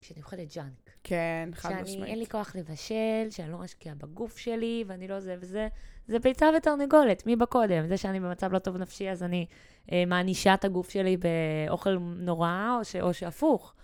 [0.00, 0.90] כשאני אוכלת ג'אנק.
[1.04, 2.30] כן, חד שאני, אין לי משמעית.
[2.30, 5.68] כוח לבשל, שאני לא משקיעה בגוף שלי, ואני לא זה וזה.
[6.06, 7.88] זה ביצה ותרנגולת, מי בקודם?
[7.88, 9.46] זה שאני במצב לא טוב נפשי, אז אני
[9.92, 13.74] אה, מענישה את הגוף שלי באוכל נורא, או, ש, או שהפוך.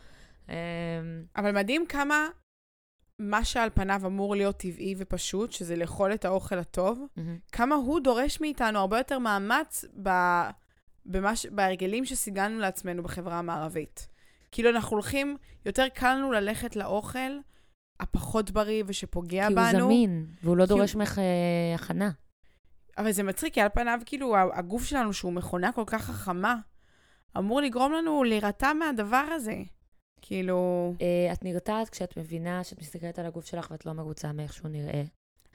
[0.48, 0.54] אה,
[1.36, 2.28] אבל מדהים כמה
[3.22, 7.38] מה שעל פניו אמור להיות טבעי ופשוט, שזה לאכול את האוכל הטוב, מהמם.
[7.52, 10.10] כמה הוא דורש מאיתנו הרבה יותר מאמץ ב...
[11.06, 11.46] במש...
[11.46, 14.08] בהרגלים שסיגלנו לעצמנו בחברה המערבית.
[14.52, 17.30] כאילו, אנחנו הולכים, יותר קל לנו ללכת לאוכל
[18.00, 19.78] הפחות בריא ושפוגע כי בנו.
[19.78, 22.10] הוא זמין, והוא לא כי הוא- דורש ממך אה, הכנה.
[22.98, 26.56] אבל זה מצחיק, כי על פניו, כאילו, הגוף שלנו, שהוא מכונה כל כך חכמה,
[27.38, 29.56] אמור לגרום לנו להירתע מהדבר הזה.
[30.22, 30.94] כאילו...
[31.00, 34.70] אה, את נרתעת כשאת מבינה שאת מסתכלת על הגוף שלך ואת לא מרוצה מאיך שהוא
[34.70, 35.02] נראה.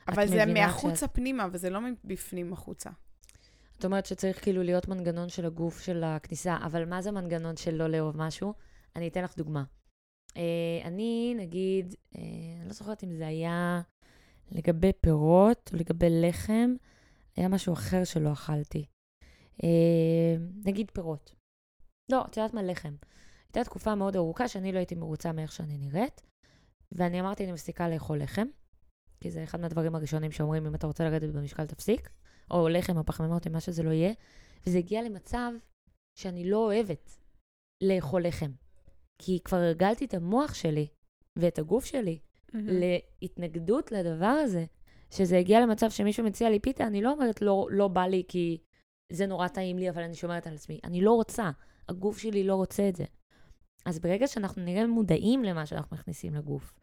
[0.07, 2.89] אבל זה מהחוצה פנימה, וזה לא מבפנים החוצה.
[3.79, 7.75] את אומרת שצריך כאילו להיות מנגנון של הגוף של הכניסה, אבל מה זה מנגנון של
[7.75, 8.53] לא לאהוב משהו?
[8.95, 9.63] אני אתן לך דוגמה.
[10.37, 10.41] אה,
[10.83, 12.21] אני, נגיד, אה,
[12.59, 13.81] אני לא זוכרת אם זה היה
[14.51, 16.73] לגבי פירות או לגבי לחם,
[17.35, 18.85] היה משהו אחר שלא אכלתי.
[20.65, 21.35] נגיד פירות.
[22.11, 22.63] לא, את יודעת מה?
[22.63, 22.95] לחם.
[23.55, 26.21] הייתה תקופה מאוד ארוכה שאני לא הייתי מרוצה מאיך שאני נראית,
[26.91, 28.47] ואני אמרתי, אני מפסיקה לאכול לחם,
[29.21, 32.09] כי זה אחד מהדברים הראשונים שאומרים, אם אתה רוצה לרדת במשקל, תפסיק.
[32.51, 34.13] או לחם או פחמימות או מה שזה לא יהיה,
[34.67, 35.51] וזה הגיע למצב
[36.15, 37.17] שאני לא אוהבת
[37.83, 38.51] לאכול לחם.
[39.17, 40.87] כי כבר הרגלתי את המוח שלי
[41.35, 42.19] ואת הגוף שלי
[42.53, 44.65] להתנגדות לדבר הזה,
[45.11, 48.57] שזה הגיע למצב שמישהו מציע לי פיתה, אני לא אומרת לא, לא בא לי כי
[49.11, 50.79] זה נורא טעים לי, אבל אני שומרת על עצמי.
[50.83, 51.51] אני לא רוצה,
[51.89, 53.05] הגוף שלי לא רוצה את זה.
[53.85, 56.73] אז ברגע שאנחנו נראה מודעים למה שאנחנו מכניסים לגוף,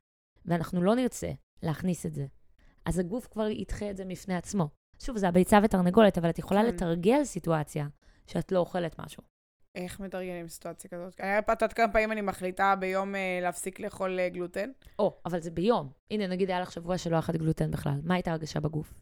[0.45, 1.31] ואנחנו לא נרצה
[1.63, 2.27] להכניס את זה,
[2.85, 4.69] אז הגוף כבר ידחה את זה מפני עצמו.
[4.99, 6.67] שוב, זה הביצה ותרנגולת, אבל את יכולה כן.
[6.67, 7.87] לתרגל סיטואציה
[8.27, 9.23] שאת לא אוכלת משהו.
[9.75, 11.15] איך מתרגלים סיטואציה כזאת?
[11.19, 14.71] היה את יודעת כמה פעמים אני מחליטה ביום אה, להפסיק לאכול אה, גלוטן?
[14.99, 15.93] או, אבל זה ביום.
[16.11, 18.01] הנה, נגיד היה לך שבוע שלא אכלת גלוטן בכלל.
[18.05, 18.95] מה הייתה הרגשה בגוף?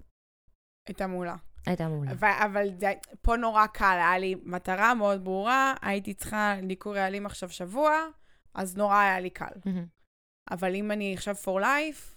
[0.89, 1.37] הייתה מעולה.
[1.67, 2.13] הייתה מעולה.
[2.13, 2.93] אבל, אבל זה,
[3.23, 7.93] פה נורא קל, היה לי מטרה מאוד ברורה, הייתי צריכה דיקור רעלים עכשיו שבוע,
[8.55, 9.53] אז נורא היה לי קל.
[9.65, 9.87] מהמם.
[10.51, 12.15] אבל אם אני עכשיו for life,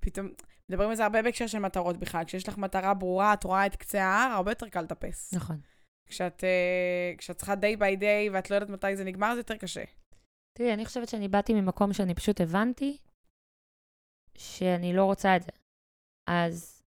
[0.00, 0.28] פתאום,
[0.68, 2.24] מדברים על זה הרבה בהקשר של מטרות בכלל.
[2.24, 5.34] כשיש לך מטרה ברורה, את רואה את קצה ההר, הרבה יותר קל לטפס.
[5.34, 5.60] נכון.
[6.06, 9.56] כשאת, אה, כשאת צריכה day by day ואת לא יודעת מתי זה נגמר, זה יותר
[9.56, 9.84] קשה.
[10.58, 12.98] תראי, אני חושבת שאני באתי ממקום שאני פשוט הבנתי
[14.38, 15.52] שאני לא רוצה את זה.
[16.26, 16.82] אז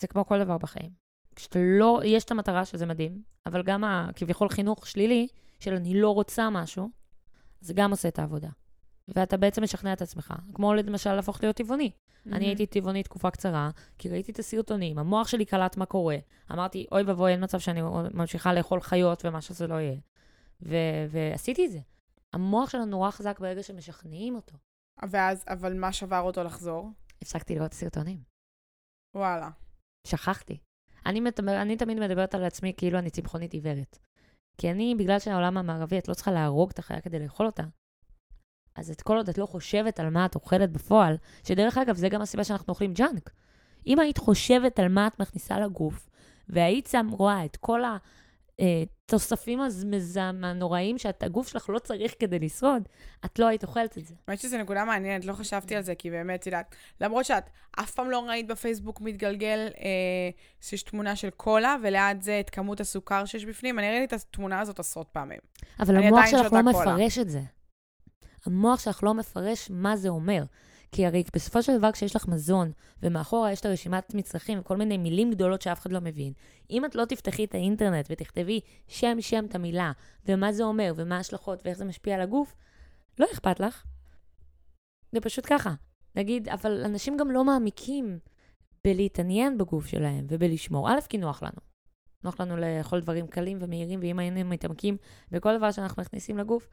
[0.00, 1.05] זה כמו כל דבר בחיים.
[1.36, 5.28] כשאתה לא, יש את המטרה שזה מדהים, אבל גם הכביכול חינוך שלילי
[5.60, 6.90] של אני לא רוצה משהו,
[7.60, 8.48] זה גם עושה את העבודה.
[9.08, 10.34] ואתה בעצם משכנע את עצמך.
[10.54, 11.90] כמו למשל להפוך להיות טבעוני.
[12.32, 16.16] אני הייתי טבעוני תקופה קצרה, כי ראיתי את הסרטונים, המוח שלי קלט מה קורה.
[16.52, 17.80] אמרתי, אוי ואבוי, אין מצב שאני
[18.14, 19.98] ממשיכה לאכול חיות ומה שזה לא יהיה.
[20.62, 21.78] ו- ועשיתי את זה.
[22.32, 24.54] המוח שלנו נורא חזק ברגע שמשכנעים אותו.
[25.10, 26.90] ואז, אבל מה שבר אותו לחזור?
[27.22, 28.18] הפסקתי לראות סרטונים.
[29.14, 29.50] וואלה.
[30.06, 30.58] שכחתי.
[31.06, 33.98] אני, מתאמר, אני תמיד מדברת על עצמי כאילו אני צמחונית עיוורת.
[34.58, 37.62] כי אני, בגלל שהעולם המערבי, את לא צריכה להרוג את החיה כדי לאכול אותה.
[38.76, 42.08] אז את כל עוד את לא חושבת על מה את אוכלת בפועל, שדרך אגב, זה
[42.08, 43.30] גם הסיבה שאנחנו אוכלים ג'אנק.
[43.86, 46.08] אם היית חושבת על מה את מכניסה לגוף,
[46.48, 47.84] והיית שם רואה את כל
[48.58, 49.60] התוספים
[50.42, 52.88] הנוראים שהגוף שלך לא צריך כדי לשרוד,
[53.24, 54.14] את לא היית אוכלת את זה.
[54.28, 57.90] האמת שזו נקודה מעניינת, לא חשבתי על זה, כי באמת, את יודעת, למרות שאת אף
[57.90, 63.24] פעם לא ראית בפייסבוק מתגלגל אה, שיש תמונה של קולה, וליד זה את כמות הסוכר
[63.24, 65.38] שיש בפנים, אני ראיתי את התמונה הזאת עשרות פעמים.
[65.80, 67.40] אבל המוח שלך לא מפרש את זה.
[68.46, 70.42] המוח שלך לא מפרש מה זה אומר.
[70.92, 72.72] כי הרי בסופו של דבר, כשיש לך מזון,
[73.02, 76.32] ומאחורה יש את הרשימת מצרכים וכל מיני מילים גדולות שאף אחד לא מבין,
[76.70, 79.92] אם את לא תפתחי את האינטרנט ותכתבי שם-שם את המילה,
[80.26, 82.54] ומה זה אומר, ומה ההשלכות, ואיך זה משפיע על הגוף,
[83.18, 83.84] לא אכפת לך.
[85.12, 85.74] זה פשוט ככה.
[86.16, 88.18] נגיד, אבל אנשים גם לא מעמיקים
[88.84, 90.90] בלהתעניין בגוף שלהם ובלשמור.
[90.90, 91.60] א', כי נוח לנו.
[92.24, 94.96] נוח לנו לאכול דברים קלים ומהירים, ואם היינו מתעמקים
[95.30, 96.68] בכל דבר שאנחנו מכניסים לגוף,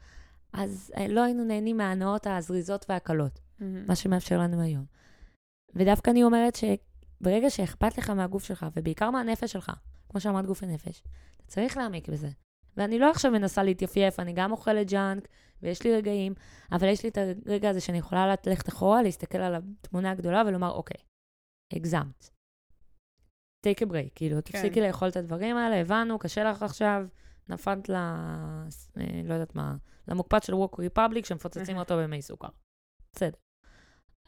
[0.52, 3.43] אז אה, לא היינו נהנים מההנאות הזריזות והקלות.
[3.60, 4.84] מה שמאפשר לנו היום.
[5.74, 9.72] ודווקא אני אומרת שברגע שאכפת לך מהגוף שלך, ובעיקר מהנפש שלך,
[10.08, 11.02] כמו שאמרת גוף ונפש,
[11.36, 12.28] אתה צריך להעמיק בזה.
[12.76, 15.28] ואני לא עכשיו מנסה להתייפייף, אני גם אוכלת junk,
[15.62, 16.34] ויש לי רגעים,
[16.72, 20.70] אבל יש לי את הרגע הזה שאני יכולה ללכת אחורה, להסתכל על התמונה הגדולה ולומר,
[20.70, 21.00] אוקיי,
[21.72, 22.30] הגזמת.
[23.66, 24.40] take a break, כאילו, כן.
[24.40, 27.06] תפסיקי לאכול את הדברים האלה, הבנו, קשה לך עכשיו,
[27.48, 27.94] נפלת ל...
[27.94, 28.64] אה,
[29.24, 29.76] לא יודעת מה,
[30.08, 32.48] למוקפץ של Wok Republic, שמפוצצים אותו במי סוכר.
[33.16, 33.43] בסדר.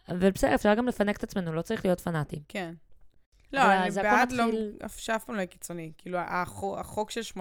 [0.08, 2.42] אבל בסדר, אפשר גם לפנק את עצמנו, לא צריך להיות פנאטים.
[2.48, 2.74] כן.
[3.52, 4.44] לא, אני בעד לא,
[4.96, 5.92] שאף פעם לא יהיה קיצוני.
[5.98, 7.40] כאילו, החוק, החוק של 80-20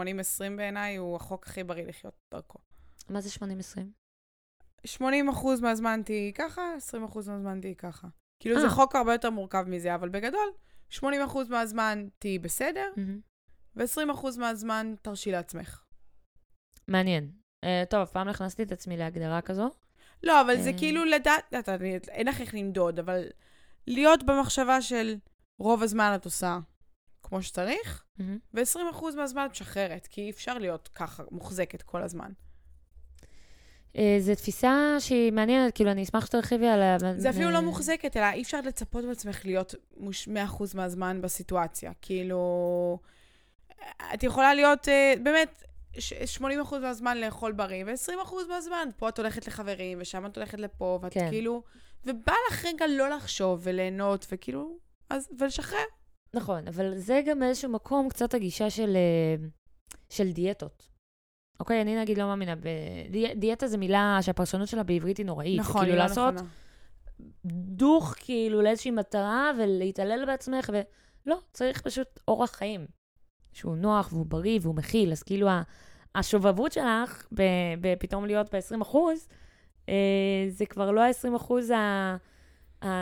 [0.58, 2.60] בעיניי הוא החוק הכי בריא לחיות דרכו.
[3.10, 3.44] מה זה 80-20?
[4.86, 8.08] 80 אחוז מהזמן תהיי ככה, 20 אחוז מהזמן תהיי ככה.
[8.40, 8.72] כאילו, זה אה.
[8.72, 10.52] חוק הרבה יותר מורכב מזה, אבל בגדול,
[10.90, 12.92] 80 אחוז מהזמן תהיי בסדר,
[13.76, 15.84] ו-20% מהזמן תרשי לעצמך.
[16.88, 17.32] מעניין.
[17.66, 19.70] Uh, טוב, אף פעם לא הכנסתי את עצמי להגדרה כזו.
[20.26, 20.78] לא, אבל זה אה.
[20.78, 21.54] כאילו לדעת,
[22.10, 23.24] אין לך איך למדוד, אבל
[23.88, 25.16] להיות במחשבה של
[25.60, 26.60] רוב הזמן את עושה
[27.24, 28.04] כמו שצריך,
[28.54, 32.32] ו-20% מהזמן את משחררת, כי אי אפשר להיות ככה מוחזקת כל הזמן.
[33.94, 36.98] Uh, זו תפיסה שהיא מעניינת, כאילו, אני אשמח שתרחיבי עליה.
[37.18, 40.08] זה אפילו לא מוחזקת, אלא אי אפשר לצפות בעצמך להיות 100%
[40.76, 41.92] מהזמן בסיטואציה.
[42.02, 43.00] כאילו...
[44.14, 44.88] את יכולה להיות,
[45.24, 45.64] באמת,
[46.40, 51.14] 80% מהזמן לאכול בריא, ו-20% מהזמן, פה את הולכת לחברים, ושם את הולכת לפה, ואת
[51.14, 51.30] כן.
[51.30, 51.64] כאילו...
[52.06, 54.78] ובא לך רגע לא לחשוב וליהנות, וכאילו,
[55.10, 55.80] אז, ולשחרר.
[56.34, 59.48] נכון, אבל זה גם באיזשהו מקום קצת הגישה של, אה,
[60.10, 60.90] של דיאטות.
[61.60, 62.68] אוקיי, אני נגיד לא מאמינה, ב...
[63.36, 65.60] דיאטה זו מילה שהפרשנות שלה בעברית היא נוראית.
[65.60, 66.42] נכון, כאילו לא נכונה.
[67.46, 72.86] דוך כאילו לאיזושהי מטרה ולהתעלל בעצמך, ולא, צריך פשוט אורח חיים.
[73.56, 75.48] שהוא נוח והוא בריא והוא מכיל, אז כאילו
[76.16, 77.28] השובבות שלך
[77.82, 79.28] בפתאום להיות ב-20 אחוז,
[79.90, 81.72] אה, זה כבר לא ה-20 אחוז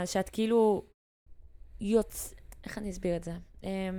[0.06, 0.86] שאת כאילו
[1.82, 2.34] יוצ...
[2.64, 3.32] איך אני אסביר את זה?
[3.64, 3.90] אה,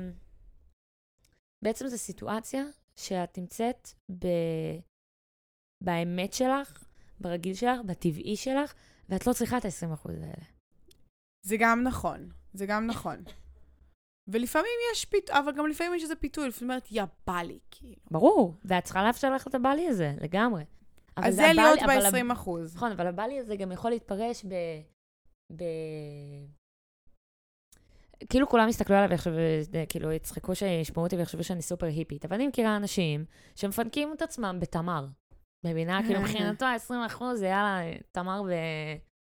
[1.65, 2.65] בעצם זו סיטואציה
[2.97, 3.89] שאת נמצאת
[4.19, 4.27] ב...
[5.85, 6.85] באמת שלך,
[7.21, 8.75] ברגיל שלך, בטבעי שלך,
[9.09, 10.45] ואת לא צריכה את ה-20% האלה.
[11.43, 13.17] זה גם נכון, זה גם נכון.
[14.29, 18.03] ולפעמים יש פיתוי, אבל גם לפעמים יש איזה פיתוי, לפעמים אומרת, יא, בא לי, כאילו.
[18.11, 20.65] ברור, ואת צריכה לאפשר לך את הבא לי הזה, לגמרי.
[21.17, 22.77] אז זה להיות ב-20 אחוז.
[22.77, 24.55] נכון, אבל הבא לי הזה גם יכול להתפרש ב...
[25.57, 25.65] ב...
[28.29, 29.35] כאילו כולם יסתכלו עליי ויחשבו,
[29.89, 33.25] כאילו יצחקו שישמעו אותי ויחשבו שאני סופר היפית, אבל אני מכירה אנשים
[33.57, 35.07] שמפנקים את עצמם בתמר.
[35.67, 36.01] מבינה?
[36.07, 37.81] כאילו מבחינתו ה-20 אחוז זה יאללה,
[38.13, 38.43] תמר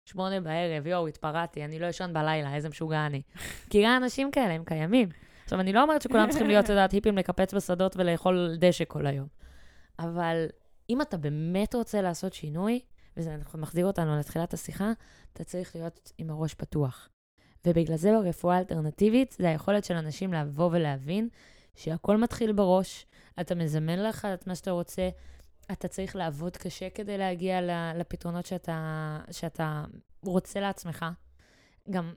[0.07, 3.21] שמונה בערב, יואו, התפרעתי, אני לא ישן בלילה, איזה משוגע אני.
[3.67, 5.09] מכירה אנשים כאלה, הם קיימים.
[5.43, 9.05] עכשיו, אני לא אומרת שכולם צריכים להיות, את יודעת, היפים לקפץ בשדות ולאכול דשא כל
[9.07, 9.27] היום.
[9.99, 10.45] אבל
[10.89, 12.79] אם אתה באמת רוצה לעשות שינוי,
[13.17, 14.91] וזה מחזיר אותנו לתחילת השיחה,
[15.33, 17.09] אתה צריך להיות עם הראש פתוח.
[17.67, 21.29] ובגלל זה ברפואה האלטרנטיבית, זה היכולת של אנשים לבוא ולהבין
[21.75, 23.05] שהכל מתחיל בראש,
[23.41, 25.09] אתה מזמן לך את מה שאתה רוצה,
[25.71, 27.59] אתה צריך לעבוד קשה כדי להגיע
[27.95, 29.83] לפתרונות שאתה, שאתה
[30.25, 31.05] רוצה לעצמך.
[31.89, 32.13] גם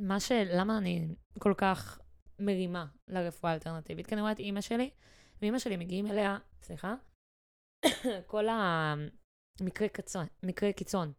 [0.00, 0.32] מה ש...
[0.32, 1.08] למה אני
[1.38, 1.98] כל כך
[2.38, 4.06] מרימה לרפואה האלטרנטיבית?
[4.06, 4.90] כי אני רואה את אימא שלי,
[5.42, 6.94] ואימא שלי מגיעים אליה, סליחה,
[8.26, 8.44] כל
[9.60, 11.12] המקרי קיצון, מקרי קיצון.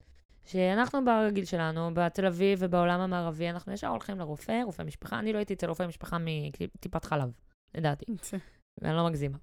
[0.46, 5.20] שאנחנו ברגיל שלנו, בתל אביב ובעולם המערבי, אנחנו ישר הולכים לרופא, רופא משפחה.
[5.20, 7.32] אני לא הייתי אצל רופא משפחה מטיפת חלב,
[7.76, 8.06] לדעתי.
[8.82, 9.38] ואני לא מגזימה.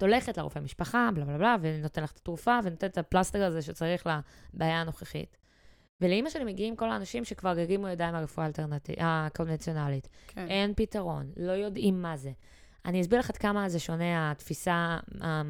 [0.00, 3.62] את הולכת לרופא משפחה, בלה בלה בלה, ונותן לך את התרופה, ונותן את הפלסטר הזה
[3.62, 4.06] שצריך
[4.54, 5.36] לבעיה הנוכחית.
[6.00, 8.48] ולאימא שלי מגיעים כל האנשים שכבר הרימו ידיים מהרפואה
[8.98, 10.08] הקונבנציונלית.
[10.26, 10.46] כן.
[10.48, 12.30] אין פתרון, לא יודעים מה זה.
[12.84, 15.42] אני אסביר לך עד כמה זה שונה, התפיסה אה,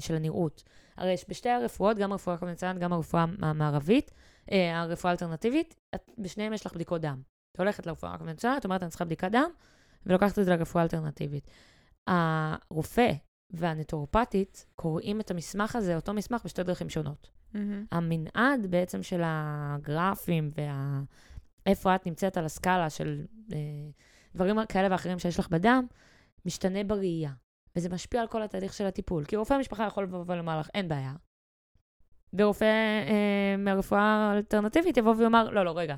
[0.00, 0.62] של הנראות.
[0.96, 4.10] הרי בשתי הרפואות, גם הרפואה הקונבנציונלית, גם הרפואה המערבית,
[4.52, 5.74] אה, הרפואה האלטרנטיבית,
[6.18, 7.22] בשניהם יש לך בדיקות דם.
[7.52, 9.50] את הולכת לרפואה הקונבנציונלית, אומרת, אני צריכה בדיקת דם,
[10.06, 11.50] ולוקחת את זה לרפואה האלטרנטיבית.
[12.06, 13.12] הרופא
[13.50, 17.30] והנטורופטית קוראים את המסמך הזה, אותו מסמך, בשתי דרכים שונות.
[17.54, 17.58] Mm-hmm.
[17.90, 21.00] המנעד בעצם של הגרפים וה...
[21.66, 23.58] איפה את נמצאת על הסקאלה של אה,
[24.34, 25.86] דברים כאלה ואחרים שיש לך בדם,
[26.46, 27.32] משתנה בראייה.
[27.76, 29.24] וזה משפיע על כל התהליך של הטיפול.
[29.24, 31.12] כי רופא המשפחה יכול לבוא ולומר לך, אין בעיה.
[32.32, 32.64] ורופא
[33.08, 35.96] אה, מהרפואה האלטרנטיבית יבוא ויאמר, לא, לא, רגע.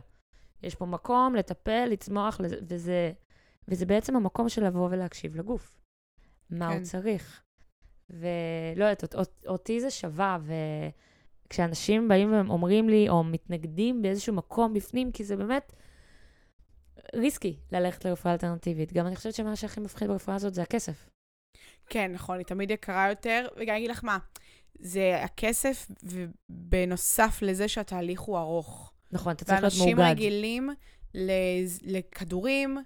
[0.63, 3.13] יש פה מקום לטפל, לצמוח, וזה,
[3.69, 5.79] וזה בעצם המקום של לבוא ולהקשיב לגוף.
[6.51, 6.77] מה כן.
[6.77, 7.43] הוא צריך.
[8.11, 9.15] ולא יודעת,
[9.47, 10.39] אותי זה שווה,
[11.47, 15.73] וכשאנשים באים ואומרים לי, או מתנגדים באיזשהו מקום בפנים, כי זה באמת
[17.15, 18.93] ריסקי ללכת לרפואה אלטרנטיבית.
[18.93, 21.11] גם אני חושבת שמה שהכי מפחיד ברפואה הזאת זה הכסף.
[21.87, 24.19] כן, נכון, היא תמיד יקרה יותר, וגם אגיד לך מה,
[24.79, 28.93] זה הכסף, ובנוסף לזה שהתהליך הוא ארוך.
[29.13, 29.99] נכון, אתה צריך להיות מאוגד.
[29.99, 30.71] ואנשים רגילים
[31.83, 32.79] לכדורים,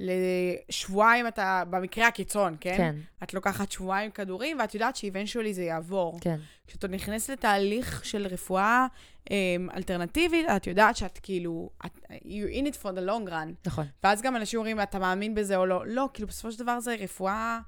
[0.00, 2.76] לשבועיים אתה, במקרה הקיצון, כן?
[2.76, 2.96] כן.
[3.22, 6.18] את לוקחת שבועיים כדורים, ואת יודעת שאיבנטואלי זה יעבור.
[6.20, 6.36] כן.
[6.66, 8.86] כשאתה נכנס לתהליך של רפואה
[9.24, 9.30] um,
[9.76, 13.66] אלטרנטיבית, את יודעת שאת כאילו, את, you're in it for the long run.
[13.66, 13.86] נכון.
[14.04, 15.86] ואז גם אנשים אומרים, אתה מאמין בזה או לא?
[15.86, 17.58] לא, כאילו, בסופו של דבר זה רפואה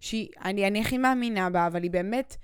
[0.00, 2.36] שהיא, אני, אני הכי מאמינה בה, אבל היא באמת...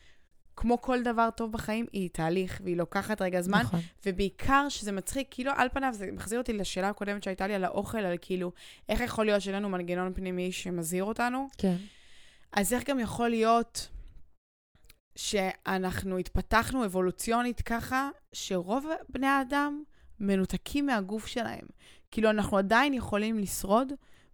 [0.56, 3.60] כמו כל דבר טוב בחיים, היא תהליך, והיא לוקחת רגע זמן.
[3.60, 3.80] נכון.
[4.06, 7.98] ובעיקר שזה מצחיק, כאילו על פניו, זה מחזיר אותי לשאלה הקודמת שהייתה לי על האוכל,
[7.98, 8.52] על כאילו,
[8.88, 11.48] איך יכול להיות שאין לנו מנגנון פנימי שמזהיר אותנו?
[11.58, 11.76] כן.
[12.52, 13.88] אז איך גם יכול להיות
[15.16, 19.82] שאנחנו התפתחנו אבולוציונית ככה, שרוב בני האדם
[20.20, 21.66] מנותקים מהגוף שלהם.
[22.10, 23.92] כאילו, אנחנו עדיין יכולים לשרוד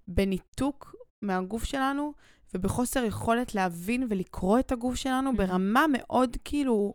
[0.09, 2.13] בניתוק מהגוף שלנו,
[2.55, 5.37] ובחוסר יכולת להבין ולקרוא את הגוף שלנו mm-hmm.
[5.37, 6.95] ברמה מאוד, כאילו,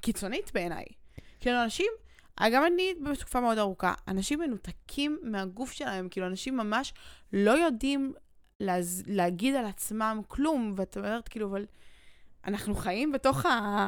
[0.00, 0.84] קיצונית בעיניי.
[1.40, 1.86] כאילו, אנשים,
[2.52, 6.94] גם אני בתקופה מאוד ארוכה, אנשים מנותקים מהגוף שלהם, כאילו, אנשים ממש
[7.32, 8.12] לא יודעים
[8.60, 9.02] להז...
[9.06, 11.64] להגיד על עצמם כלום, ואת אומרת, כאילו, אבל...
[12.46, 13.46] אנחנו חיים בתוך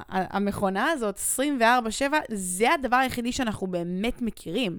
[0.09, 2.03] המכונה הזאת 24-7,
[2.33, 4.79] זה הדבר היחידי שאנחנו באמת מכירים.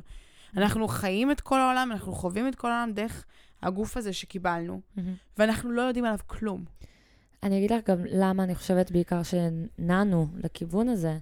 [0.57, 3.25] אנחנו חיים את כל העולם, אנחנו חווים את כל העולם דרך
[3.61, 5.01] הגוף הזה שקיבלנו, mm-hmm.
[5.37, 6.65] ואנחנו לא יודעים עליו כלום.
[7.43, 11.17] אני אגיד לך גם למה אני חושבת בעיקר שנענו לכיוון הזה,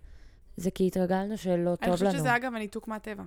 [0.58, 1.76] זה כי התרגלנו שלא טוב לנו.
[1.84, 3.24] אני חושבת שזה אגב הניתוק מהטבע,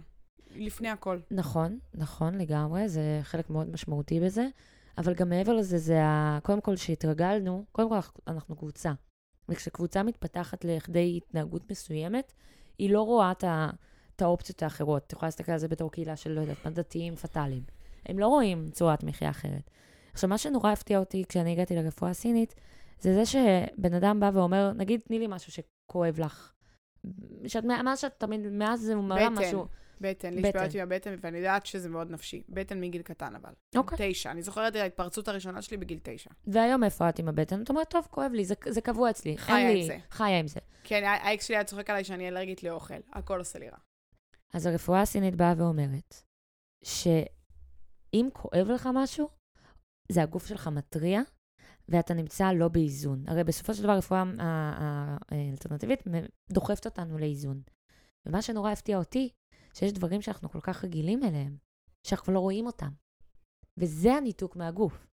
[0.57, 1.19] לפני הכל.
[1.31, 4.47] נכון, נכון לגמרי, זה חלק מאוד משמעותי בזה,
[4.99, 6.39] אבל גם מעבר לזה, זה ה...
[6.43, 8.93] קודם כל שהתרגלנו, קודם כל אנחנו קבוצה.
[9.49, 12.33] וכשקבוצה מתפתחת לכדי התנהגות מסוימת,
[12.79, 13.71] היא לא רואה את, ה...
[14.19, 15.05] את האופציות האחרות.
[15.07, 17.63] את יכולה להסתכל על זה בתור קהילה של, לא יודעת, דתיים פטאליים.
[18.07, 19.71] הם לא רואים צורת מחיה אחרת.
[20.13, 22.55] עכשיו, מה שנורא הפתיע אותי כשאני הגעתי לרפואה הסינית,
[23.01, 26.53] זה זה שבן אדם בא ואומר, נגיד, תני לי משהו שכואב לך.
[27.47, 29.67] שאת, מאז שאת תמיד, מאז זה מראה משהו.
[30.01, 32.43] בטן, לי יש בעיות עם הבטן, ואני יודעת שזה מאוד נפשי.
[32.49, 33.51] בטן מגיל קטן, אבל.
[33.77, 34.13] אוקיי.
[34.13, 34.31] תשע.
[34.31, 36.31] אני זוכרת את ההתפרצות הראשונה שלי בגיל תשע.
[36.47, 37.63] והיום איפה את עם הבטן?
[37.63, 39.39] את אומרת, טוב, כואב לי, זה, זה קבוע אצלי.
[39.39, 39.99] חיה עם זה.
[40.11, 40.61] חיה עם זה.
[40.85, 42.95] כן, האקס שלי היה צוחק עליי שאני אלרגית לאוכל.
[43.13, 43.79] הכל עושה לי רע.
[44.55, 46.15] אז הרפואה הסינית באה ואומרת,
[46.85, 47.07] ש...
[48.15, 49.29] אם כואב לך משהו,
[50.13, 51.21] זה הגוף שלך מתריע,
[51.89, 53.25] ואתה נמצא לא באיזון.
[53.27, 56.03] הרי בסופו של דבר הרפואה האלטרנטיבית
[56.51, 57.63] דוחפת אותנו לאיזון.
[58.27, 59.33] ומה שנורא הפתיע אותי,
[59.75, 61.57] שיש דברים שאנחנו כל כך רגילים אליהם,
[62.07, 62.91] שאנחנו לא רואים אותם.
[63.77, 65.08] וזה הניתוק מהגוף.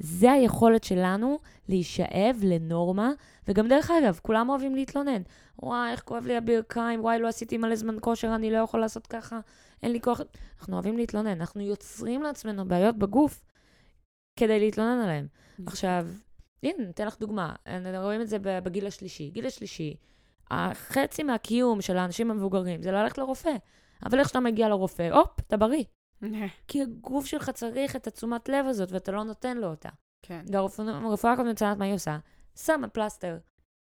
[0.00, 3.10] זה היכולת שלנו להישאב לנורמה,
[3.48, 5.22] וגם דרך אגב, כולם אוהבים להתלונן.
[5.62, 9.06] וואי, איך כואב לי הברכיים, וואי, לא עשיתי מלא זמן כושר, אני לא יכול לעשות
[9.06, 9.40] ככה,
[9.82, 10.20] אין לי כוח.
[10.60, 13.42] אנחנו אוהבים להתלונן, אנחנו יוצרים לעצמנו בעיות בגוף
[14.36, 15.26] כדי להתלונן עליהן.
[15.66, 16.06] עכשיו,
[16.62, 17.54] הנה, ניתן לך דוגמה,
[18.02, 19.30] רואים את זה בגיל השלישי.
[19.30, 19.96] גיל השלישי,
[20.50, 23.52] החצי מהקיום של האנשים המבוגרים זה ללכת לרופא.
[24.06, 25.84] אבל איך שאתה מגיע לרופא, הופ, אתה בריא.
[26.68, 29.88] כי הגוף שלך צריך את התשומת לב הזאת, ואתה לא נותן לו אותה.
[30.22, 30.44] כן.
[30.52, 32.18] והרפואה הקונבנציונלית, מה היא עושה?
[32.56, 33.38] שמה פלסטר.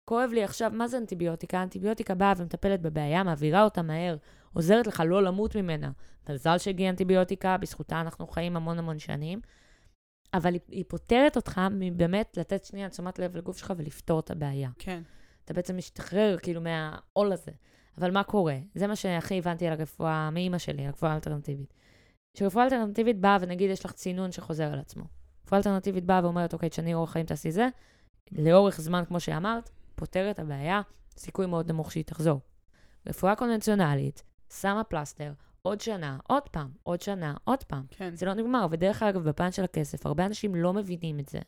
[0.04, 1.62] כואב לי עכשיו, מה זה אנטיביוטיקה?
[1.62, 4.16] אנטיביוטיקה באה ומטפלת בבעיה, מעבירה אותה מהר,
[4.52, 5.90] עוזרת לך לא למות ממנה.
[6.28, 9.40] מזל שהגיעה אנטיביוטיקה, בזכותה אנחנו חיים המון המון שנים.
[10.34, 14.70] אבל היא, היא פותרת אותך מבאמת לתת שנייה תשומת לב לגוף שלך ולפתור את הבעיה.
[14.78, 15.02] כן.
[15.44, 17.52] אתה בעצם משתחרר כאילו מהעול הזה.
[17.98, 18.56] אבל מה קורה?
[18.74, 21.74] זה מה שהכי הבנתי על הרפואה, מאימא שלי, הרפואה האלטרנטיבית.
[22.34, 25.04] כשרפואה אלטרנטיבית באה ונגיד יש לך צינון שחוזר על עצמו.
[25.46, 27.68] רפואה אלטרנטיבית באה ואומרת, אוקיי, תשני אורח חיים, תעשי זה,
[28.32, 30.80] לאורך זמן, כמו שאמרת, פותרת הבעיה,
[31.16, 32.40] סיכוי מאוד נמוך שהיא תחזור.
[33.06, 37.86] רפואה קונבנציונלית, שמה פלסטר, עוד שנה, עוד פעם, עוד שנה, עוד פעם.
[37.90, 38.16] כן.
[38.16, 41.38] זה לא נגמר, ודרך אגב, בפן של הכסף, הרבה אנשים לא מבינים את זה.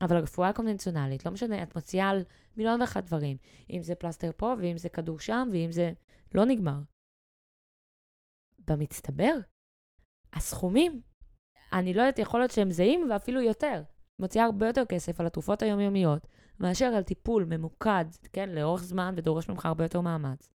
[0.00, 2.24] אבל הרפואה הקונבנציונלית, לא משנה, את מוציאה על
[2.56, 3.36] מיליון ואחת דברים.
[3.70, 5.92] אם זה פלסטר פה, ואם זה כדור שם, ואם זה...
[6.34, 6.78] לא נגמר.
[8.68, 9.34] במצטבר,
[10.34, 11.00] הסכומים,
[11.72, 13.82] אני לא יודעת, יכול להיות שהם זהים ואפילו יותר.
[14.18, 16.26] מוציאה הרבה יותר כסף על התרופות היומיומיות,
[16.60, 20.48] מאשר על טיפול ממוקד, כן, לאורך זמן, ודורש ממך הרבה יותר מאמץ.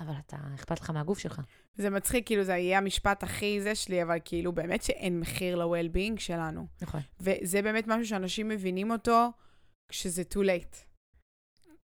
[0.00, 1.40] אבל אתה, אכפת לך מהגוף שלך.
[1.76, 6.20] זה מצחיק, כאילו, זה יהיה המשפט הכי זה שלי, אבל כאילו, באמת שאין מחיר ל-well-being
[6.20, 6.66] שלנו.
[6.82, 7.00] נכון.
[7.20, 9.28] וזה באמת משהו שאנשים מבינים אותו
[9.88, 10.93] כשזה too late.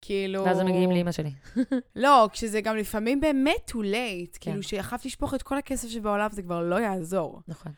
[0.01, 0.43] כאילו...
[0.45, 1.31] ואז הם מגיעים לאימא שלי.
[1.95, 4.37] לא, כשזה גם לפעמים באמת too late.
[4.39, 4.51] כן.
[4.51, 7.41] כאילו, שיכולת לשפוך את כל הכסף שבעולם, זה כבר לא יעזור.
[7.47, 7.71] נכון.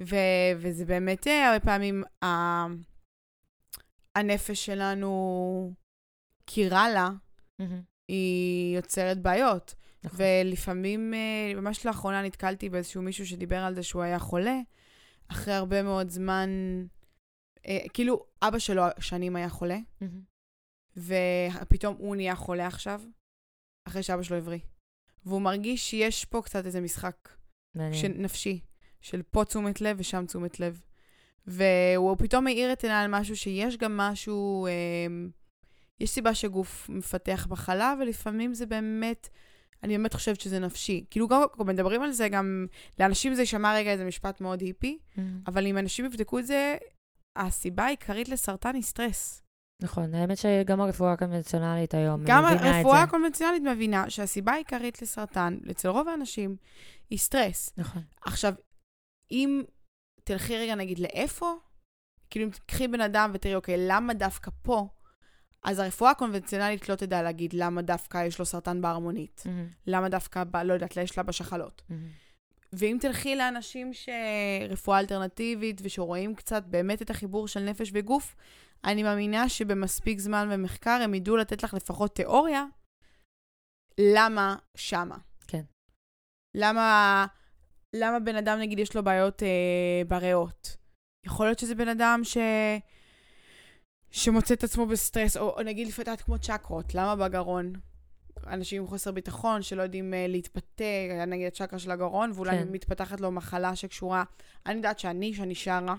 [0.00, 0.16] ו-
[0.56, 2.66] וזה באמת אה, הרבה פעמים, ה-
[4.16, 5.72] הנפש שלנו,
[6.46, 7.08] כי רע לה.
[8.08, 9.74] היא יוצרת בעיות.
[10.04, 10.18] נכון.
[10.22, 14.58] ולפעמים, אה, ממש לאחרונה נתקלתי באיזשהו מישהו שדיבר על זה שהוא היה חולה,
[15.28, 16.48] אחרי הרבה מאוד זמן,
[17.66, 20.20] אה, כאילו, אבא שלו שנים היה חולה, מהמם.
[20.98, 23.02] ופתאום הוא נהיה חולה עכשיו,
[23.88, 24.58] אחרי שאבא שלו הבריא.
[25.24, 27.28] והוא מרגיש שיש פה קצת איזה משחק
[27.74, 27.94] מעניין.
[27.94, 28.60] של נפשי,
[29.00, 30.80] של פה תשומת לב ושם תשומת לב.
[31.46, 34.72] והוא פתאום מאיר את עיניי על משהו שיש גם משהו, אה,
[36.00, 39.28] יש סיבה שגוף מפתח מחלה, ולפעמים זה באמת,
[39.82, 41.04] אני באמת חושבת שזה נפשי.
[41.10, 42.66] כאילו, גם מדברים על זה, גם
[42.98, 45.42] לאנשים זה יישמע רגע איזה משפט מאוד היפי, אממ.
[45.46, 46.76] אבל אם אנשים יבדקו את זה,
[47.36, 49.42] הסיבה העיקרית לסרטן היא סטרס.
[49.82, 52.76] נכון, האמת שגם הרפואה הקונבנציונלית היום גם מבינה את זה.
[52.76, 56.56] הרפואה הקונבנציונלית מבינה שהסיבה העיקרית לסרטן, אצל רוב האנשים,
[57.10, 57.70] היא סטרס.
[57.76, 58.02] נכון.
[58.22, 58.54] עכשיו,
[59.30, 59.62] אם
[60.24, 61.52] תלכי רגע נגיד לאיפה,
[62.30, 64.88] כאילו אם תקחי בן אדם ותראי, אוקיי, למה דווקא פה?
[65.64, 69.42] אז הרפואה הקונבנציונלית לא תדע להגיד למה דווקא יש לו סרטן בערמונית.
[69.46, 69.68] אממ.
[69.86, 71.82] למה דווקא, ב, לא יודעת, יש לה בשחלות.
[71.88, 72.08] אממ.
[72.72, 78.36] ואם תלכי לאנשים שרפואה אלטרנטיבית ושרואים קצת באמת את החיבור של נפש וגוף,
[78.84, 82.64] אני מאמינה שבמספיק זמן ומחקר הם ידעו לתת לך לפחות תיאוריה
[84.00, 85.16] למה שמה.
[85.48, 85.62] כן.
[86.54, 87.26] למה,
[87.96, 90.76] למה בן אדם, נגיד, יש לו בעיות אה, בריאות?
[91.26, 92.36] יכול להיות שזה בן אדם ש...
[94.10, 97.72] שמוצא את עצמו בסטרס, או, או נגיד את כמו צ'קרות, למה בגרון?
[98.46, 102.58] אנשים עם חוסר ביטחון שלא יודעים uh, להתבטא, נגיד הצ'קרה של הגרון, ואולי.
[102.58, 102.68] כן.
[102.72, 104.24] מתפתחת לו מחלה שקשורה...
[104.66, 105.94] אני יודעת שאני, שאני שרה,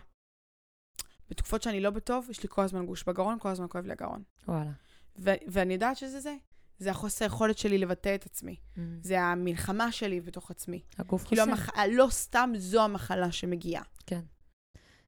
[1.29, 4.23] בתקופות שאני לא בטוב, יש לי כל הזמן גוש בגרון, כל הזמן כואב לי הגרון.
[4.47, 4.71] וואלה.
[5.17, 6.35] ו- ואני יודעת שזה זה.
[6.79, 8.55] זה החוסר יכולת שלי לבטא את עצמי.
[8.77, 8.99] מהמם.
[9.01, 10.81] זה המלחמה שלי בתוך עצמי.
[10.97, 11.51] הגוף כאילו, חוסם.
[11.51, 11.69] המח...
[11.91, 13.83] לא סתם זו המחלה שמגיעה.
[14.05, 14.21] כן.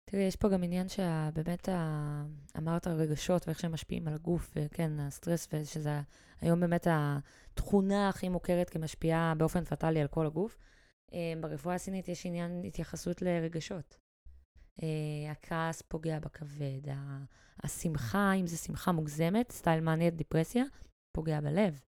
[0.06, 2.24] תראי, יש פה גם עניין שבאמת, ה...
[2.58, 6.02] אמרת רגשות ואיך שהם משפיעים על הגוף, וכן, הסטרס, ושזה
[6.42, 10.58] היום באמת התכונה הכי מוכרת כמשפיעה באופן פטאלי על כל הגוף.
[11.14, 13.98] אה, ברפואה הסינית יש עניין התייחסות לרגשות.
[14.84, 16.82] אה, הכעס פוגע בכבד,
[17.64, 20.64] השמחה, אם זו שמחה מוגזמת, style מאניה דיפרסיה,
[21.12, 21.82] פוגע בלב.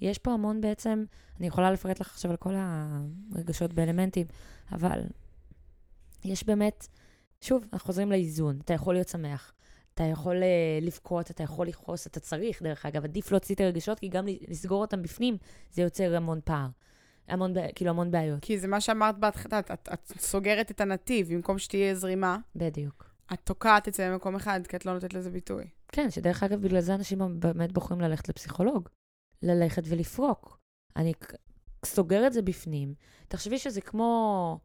[0.00, 1.04] יש פה המון בעצם,
[1.38, 4.26] אני יכולה לפרט לך עכשיו על כל הרגשות באלמנטים,
[4.72, 5.00] אבל
[6.24, 6.88] יש באמת,
[7.40, 8.58] שוב, אנחנו חוזרים לאיזון.
[8.64, 9.52] אתה יכול להיות שמח,
[9.94, 13.98] אתה יכול uh, לבכות, אתה יכול לכעוס, אתה צריך, דרך אגב, עדיף להוציא את הרגשות,
[13.98, 15.36] כי גם לסגור אותם בפנים,
[15.70, 16.68] זה יוצר המון פער.
[17.28, 18.38] המון, כאילו, המון בעיות.
[18.42, 23.10] כי זה מה שאמרת בהתחלה, את, את, את סוגרת את הנתיב, במקום שתהיה זרימה, בדיוק.
[23.32, 25.64] את תוקעת את זה במקום אחד, כי את לא נותנת לזה ביטוי.
[25.88, 28.88] כן, שדרך אגב, בגלל זה אנשים באמת בוחרים ללכת לפסיכולוג.
[29.42, 30.58] ללכת ולפרוק.
[30.96, 31.12] אני
[31.84, 32.94] סוגר את זה בפנים.
[33.28, 34.58] תחשבי שזה כמו...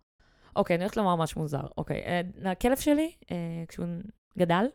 [0.56, 1.68] אוקיי, אני הולכת לומר משהו מוזר.
[1.78, 3.36] אוקיי, אה, הכלב שלי, אה,
[3.68, 3.86] כשהוא
[4.38, 4.66] גדל,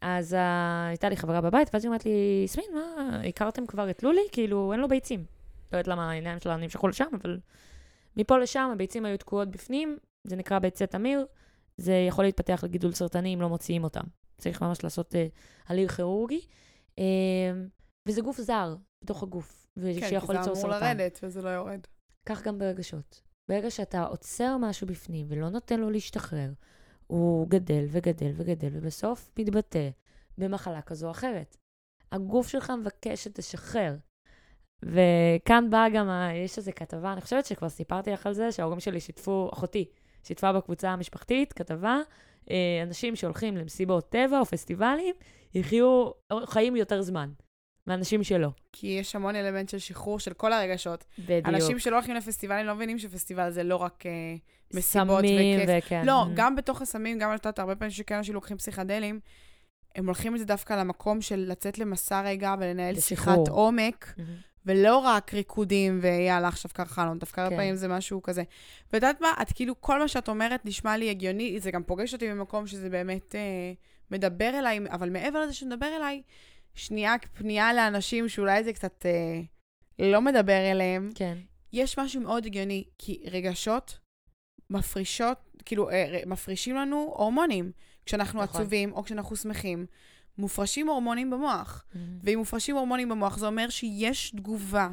[0.00, 4.02] אז אה, הייתה לי חברה בבית, ואז היא אומרת לי, יסמין, מה, הכרתם כבר את
[4.02, 4.20] לולי?
[4.32, 5.24] כאילו, אין לו ביצים.
[5.72, 7.40] לא יודעת למה העיניים שלה נמשכו לשם, אבל
[8.16, 11.26] מפה לשם הביצים היו תקועות בפנים, זה נקרא ביצי תמיר,
[11.76, 14.04] זה יכול להתפתח לגידול סרטני אם לא מוציאים אותם.
[14.38, 15.26] צריך ממש לעשות אה,
[15.66, 16.40] הליך כירורגי.
[16.98, 17.04] אה,
[18.08, 20.96] וזה גוף זר בתוך הגוף, כן, כי ושיכול זה ליצור אמור סרטן.
[20.96, 21.80] לרדת וזה לא יורד.
[22.26, 23.22] כך גם ברגשות.
[23.48, 26.52] ברגע שאתה עוצר משהו בפנים ולא נותן לו להשתחרר,
[27.06, 29.90] הוא גדל וגדל וגדל, ובסוף מתבטא
[30.38, 31.56] במחלה כזו או אחרת.
[32.12, 33.96] הגוף שלך מבקש שתשחרר.
[34.82, 36.30] וכאן באה גם, ה...
[36.34, 39.84] יש איזו כתבה, אני חושבת שכבר סיפרתי לך על זה, שההורים שלי שיתפו, אחותי,
[40.24, 41.98] שיתפה בקבוצה המשפחתית, כתבה,
[42.50, 45.14] אה, אנשים שהולכים למסיבות טבע או פסטיבלים,
[45.54, 46.10] יחיו
[46.46, 47.30] חיים יותר זמן
[47.86, 48.48] מאנשים שלא.
[48.72, 51.04] כי יש המון אלמנט של שחרור של כל הרגשות.
[51.18, 51.48] בדיוק.
[51.48, 54.10] אנשים שלא הולכים לפסטיבלים לא מבינים שפסטיבל זה לא רק אה,
[54.74, 55.70] מסיבות סמים וכיף.
[55.86, 56.06] וכן.
[56.06, 56.28] לא, Mm.
[56.34, 59.20] גם בתוך הסמים, גם את יודעת, הרבה פעמים שכן אנשים לוקחים פסיכדלים,
[59.96, 63.00] הם הולכים את זה דווקא למקום של לצאת למסע רגע ולנהל.
[63.00, 64.30] שיחת עומק, מהמם.
[64.66, 67.56] ולא רק ריקודים ויאללה, עכשיו קר חלום, דווקא הרבה כן.
[67.56, 68.42] פעמים זה משהו כזה.
[68.86, 69.32] ואת יודעת מה?
[69.42, 72.90] את כאילו, כל מה שאת אומרת נשמע לי הגיוני, זה גם פוגש אותי במקום שזה
[72.90, 73.72] באמת אה,
[74.10, 76.22] מדבר אליי, אבל מעבר לזה שמדבר אליי,
[76.74, 79.40] שנייה פנייה לאנשים שאולי זה קצת אה,
[79.98, 81.38] לא מדבר אליהם, כן,
[81.72, 83.98] יש משהו מאוד הגיוני, כי רגשות
[84.70, 87.72] מפרישות, כאילו, אה, מפרישים לנו הורמונים.
[88.06, 88.60] כשאנחנו נכון.
[88.60, 89.86] עצובים או כשאנחנו שמחים,
[90.40, 91.84] מופרשים הורמונים במוח.
[91.94, 92.18] מהמם.
[92.22, 94.88] ואם מופרשים הורמונים במוח, זה אומר שיש תגובה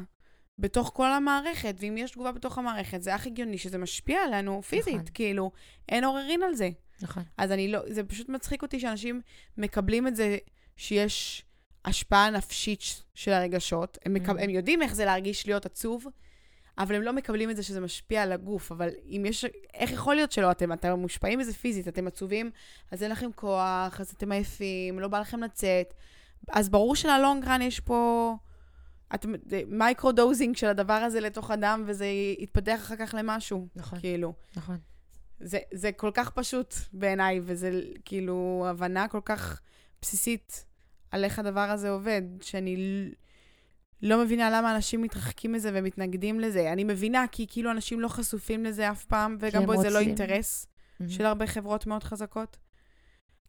[0.58, 4.94] בתוך כל המערכת, ואם יש תגובה בתוך המערכת, זה אך הגיוני שזה משפיע עלינו פיזית,
[4.94, 5.06] נכון.
[5.14, 5.50] כאילו,
[5.88, 6.70] אין עוררין על זה.
[7.02, 7.22] נכון.
[7.38, 9.20] אז אני לא, זה פשוט מצחיק אותי שאנשים
[9.58, 10.36] מקבלים את זה
[10.76, 11.44] שיש
[11.84, 12.80] השפעה נפשית
[13.14, 13.98] של הרגשות.
[14.04, 14.42] הם, מקב, Mhm.
[14.42, 16.06] הם יודעים איך זה להרגיש להיות עצוב,
[16.78, 18.72] אבל הם לא מקבלים את זה שזה משפיע על הגוף.
[18.72, 20.50] אבל אם יש, איך יכול להיות שלא?
[20.50, 22.50] אתם, אתם מושפעים מזה פיזית, אתם עצובים,
[22.90, 25.94] אז אין לכם כוח, אז אתם עייפים, לא בא לכם לצאת.
[26.50, 28.34] אז ברור של long run יש פה...
[29.14, 29.32] אתם,
[29.66, 32.06] micro dosing של הדבר הזה לתוך הדם, וזה
[32.38, 34.32] יתפתח אחר כך למשהו, נכון, כאילו.
[34.56, 34.78] נכון.
[35.40, 39.60] זה, זה כל כך פשוט בעיניי, וזה כאילו הבנה כל כך
[40.02, 40.64] בסיסית
[41.10, 42.76] על איך הדבר הזה עובד, שאני
[44.02, 46.72] לא מבינה למה אנשים מתרחקים מזה ומתנגדים לזה.
[46.72, 50.66] אני מבינה, כי כאילו אנשים לא חשופים לזה אף פעם, וגם בו זה לא אינטרס
[51.00, 51.12] אממ.
[51.12, 52.56] של הרבה חברות מאוד חזקות.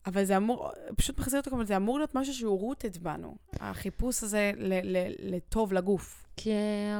[0.06, 3.36] אבל זה אמור, פשוט מחזיר אותו, אבל זה אמור להיות משהו שהוא רוטד בנו.
[3.60, 6.26] החיפוש הזה ל- ל- לטוב לגוף.
[6.38, 6.52] כי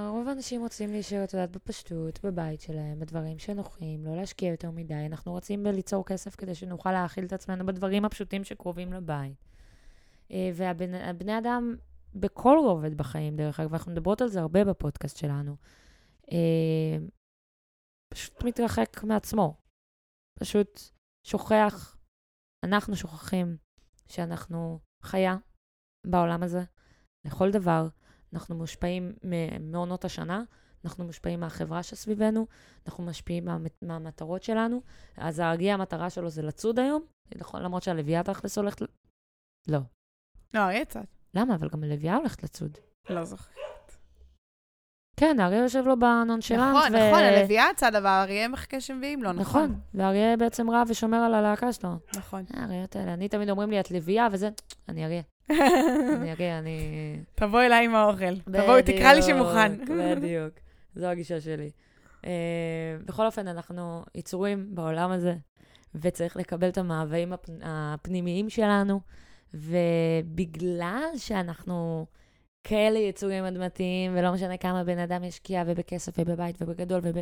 [0.10, 5.06] רוב האנשים רוצים להישאר, את יודעת, בפשטות, בבית שלהם, בדברים שנוחים, לא להשקיע יותר מדי.
[5.06, 9.34] אנחנו רוצים ליצור כסף כדי שנוכל להאכיל את עצמנו בדברים הפשוטים שקרובים לבית.
[10.32, 11.76] אה, והבני אדם
[12.16, 15.56] בכל רובד בחיים, דרך אגב, אנחנו מדברות על זה הרבה בפודקאסט שלנו,
[16.32, 16.98] אה,
[18.14, 19.58] פשוט מתרחק מעצמו.
[20.40, 20.80] פשוט
[21.28, 21.98] שוכח,
[22.66, 23.58] אנחנו שוכחים
[24.08, 25.38] שאנחנו חיה
[26.08, 26.64] בעולם הזה,
[27.26, 27.88] לכל דבר.
[28.34, 29.14] אנחנו מושפעים
[29.60, 30.44] מעונות השנה,
[30.86, 32.48] אנחנו מושפעים מהחברה שסביבנו,
[32.88, 34.82] אנחנו משפיעים מה, מהמטרות שלנו.
[35.18, 37.06] אז ההרגיע, המטרה שלו זה לצוד היום,
[37.36, 38.82] נכון, למרות שהלוויה תכלס הולכת...
[39.68, 39.80] לא.
[40.54, 41.04] לא, צד.
[41.34, 41.56] למה?
[41.56, 42.78] אבל גם הלוויה הולכת לצוד.
[43.10, 43.60] לא זוכר.
[45.20, 46.62] כן, האריה יושב לו בנונשלנט.
[46.62, 49.64] נכון, נכון, הלוויה צד, אבל אריה מחכה שמביאים לו, נכון.
[49.64, 51.90] נכון, והאריה בעצם רב ושומר על הלהקה שלו.
[52.16, 52.46] נכון.
[52.56, 54.50] אה, האריות האלה, אני תמיד אומרים לי, את לוויה וזה,
[54.90, 55.22] אני אריה,
[56.18, 56.80] אני אריה, אני...
[57.36, 58.40] תבוא אליי עם האוכל.
[58.40, 59.78] תבוא, תקרא לי שמוכן.
[59.78, 60.54] בדיוק, בדיוק.
[60.96, 61.70] זו הגישה שלי.
[62.22, 62.26] Uh,
[63.06, 65.36] בכל אופן, אנחנו יצורים בעולם הזה,
[65.96, 67.46] וצריך לקבל את המאוויים הפ...
[67.62, 69.00] הפנימיים שלנו,
[69.54, 72.06] ובגלל שאנחנו
[72.64, 77.18] כאלה יצורים אדמתיים, ולא משנה כמה בן אדם ישקיע, ובכסף, ובבית, ובגדול, וב...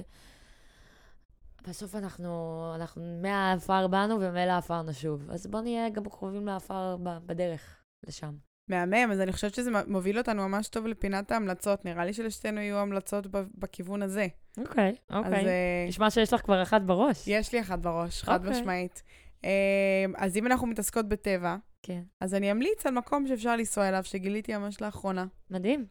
[1.68, 5.32] בסוף אנחנו, אנחנו מהעפר באנו ומאל העפר נשוב.
[5.32, 8.34] אז בואו נהיה גם קרובים לעפר בדרך לשם.
[8.70, 11.86] מהמם, אז אני חושבת שזה מוביל אותנו ממש טוב לפינת ההמלצות.
[11.86, 14.28] נראה לי שלשתינו יהיו המלצות בכיוון הזה.
[14.58, 15.46] אוקיי, אז אוקיי.
[15.46, 17.28] אה, נשמע שיש לך כבר אחת בראש.
[17.28, 18.62] יש לי אחת בראש, חד אוקיי.
[18.62, 19.04] משמעית.
[19.46, 21.56] אה, אז אם אנחנו מתעסקות בטבע,
[21.88, 22.02] כן.
[22.22, 25.26] אז אני אמליץ על מקום שאפשר לנסוע אליו, שגיליתי ממש לאחרונה.
[25.52, 25.86] מדהים.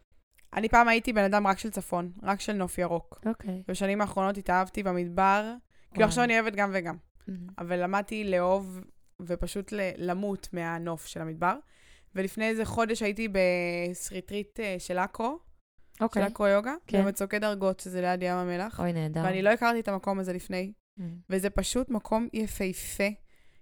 [0.55, 3.21] אני פעם הייתי בן אדם רק של צפון, רק של נוף ירוק.
[3.27, 3.63] אוקיי.
[3.69, 5.55] בשנים האחרונות התאהבתי במדבר,
[5.91, 6.97] כאילו עכשיו אני אוהבת גם וגם.
[7.29, 7.47] מהמם.
[7.59, 8.81] אבל למדתי לאהוב
[9.23, 11.57] ופשוט למות מהנוף של המדבר.
[12.15, 15.39] ולפני איזה חודש הייתי בסריטריט אה, של אקרו,
[15.99, 16.27] של אוקיי.
[16.27, 17.05] אקרו יוגה, כן.
[17.05, 18.81] במצוקי דרגות, שזה ליד ים המלח.
[18.81, 19.21] אוי, נהדר.
[19.25, 21.19] ואני לא הכרתי את המקום הזה לפני, מהמם.
[21.31, 23.09] וזה פשוט מקום יפהפה.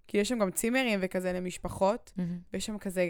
[0.07, 2.39] כי יש שם גם צימרים וכזה למשפחות, מהמם.
[2.53, 3.09] ויש שם כזה,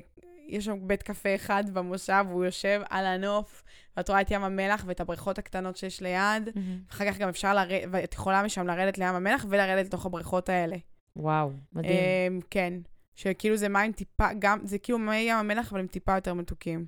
[0.48, 3.62] יש שם בית קפה אחד במושב, והוא יושב על הנוף,
[3.96, 6.48] ואת רואה את ים המלח ואת הבריכות הקטנות שיש ליד.
[6.54, 6.78] מהמם.
[6.90, 10.76] אחר כך גם אפשר לרדת, ואת יכולה משם לרדת לים המלח ולרדת לתוך הבריכות האלה.
[11.16, 11.92] וואו, מדהים.
[12.28, 12.72] אמ, כן.
[13.14, 16.86] שכאילו זה מים טיפה, גם, זה כאילו מי ים המלח, אבל הם טיפה יותר מתוקים.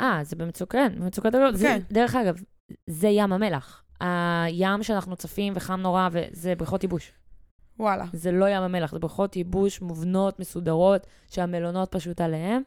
[0.00, 1.54] אה, זה במצוקה, כן, במצוקת הגלות.
[1.60, 1.80] כן.
[1.90, 2.40] דרך אגב,
[2.86, 3.82] זה ים המלח.
[4.00, 7.12] הים שאנחנו צפים וחם נורא, וזה בריכות ייבוש.
[7.78, 8.04] וואלה.
[8.12, 12.62] זה לא ים המלח, זה בריכות ייבוש מובנות, מסודרות, שהמלונות פשוט עליהם.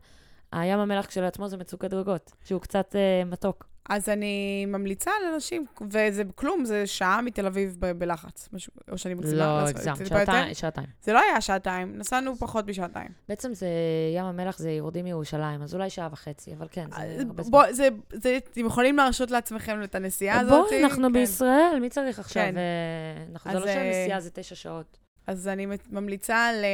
[0.52, 3.66] הים המלח כשלעצמו זה מצוקת דרגות, שהוא קצת אה, מתוק.
[3.90, 9.14] אז אני ממליצה לאנשים, וזה כלום, זה שעה מתל אביב ב- בלחץ, משהו, או שאני
[9.14, 9.40] מגזימה.
[9.64, 10.54] לא, הגזמת, יותר?
[10.54, 10.86] שעתיים-.
[11.04, 13.08] זה לא היה שעתיים, נסענו פחות משעתיים.
[13.30, 13.68] בעצם זה,
[14.16, 16.98] ים המלח זה יורדים מירושלים, אז אולי שעה וחצי, אבל כן, זה
[17.28, 17.52] הרבה זמן.
[17.52, 20.66] בוא, זה, זה, אתם יכולים להרשות לעצמכם את הנסיעה הזאת?
[20.70, 21.14] בואי, אנחנו כן.
[21.14, 22.44] בישראל, מי צריך עכשיו?
[22.44, 22.58] כן.
[22.58, 22.62] אה,
[23.32, 24.98] אנחנו- זה לא שהנסיעה אה, זה תשע שעות.
[25.28, 26.70] אז אני ממליצה על אה,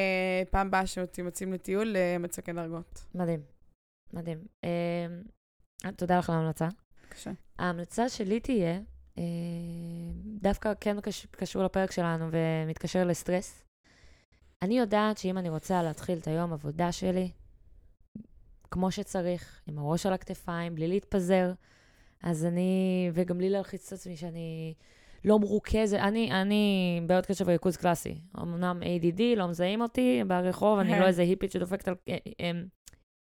[0.52, 3.06] פעם הבאה שאתם יוצאים לטיול, למצוקי דרגות.
[3.16, 3.40] מדהים,
[4.16, 4.38] מדהים.
[4.64, 6.68] אה, תודה לך על ההמלצה.
[7.04, 7.32] בבקשה.
[7.60, 8.80] ההמלצה שלי תהיה,
[9.18, 9.24] אה,
[10.42, 13.64] דווקא כן קש, קשור לפרק שלנו ומתקשר לסטרס.
[14.62, 17.32] אני יודעת שאם אני רוצה להתחיל את היום עבודה שלי,
[18.72, 21.54] כמו שצריך, עם הראש על הכתפיים, בלי להתפזר,
[22.24, 24.74] אז אני, וגם בלי להלחיץ את עצמי שאני
[25.26, 28.16] לא מרוכזת, אני, אני בעיות קשב וריכוז קלאסי.
[28.42, 32.52] אמנם ADD, לא מזהים אותי ברחוב, אני לא איזה היפית שדופקת על, אה, אה,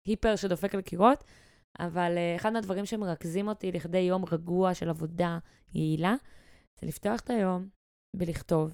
[0.07, 1.25] היפר שדופק על קירות,
[1.79, 5.39] אבל uh, אחד מהדברים שמרכזים אותי לכדי יום רגוע של עבודה
[5.75, 6.15] יעילה,
[6.81, 7.69] זה לפתוח את היום
[8.17, 8.73] ולכתוב.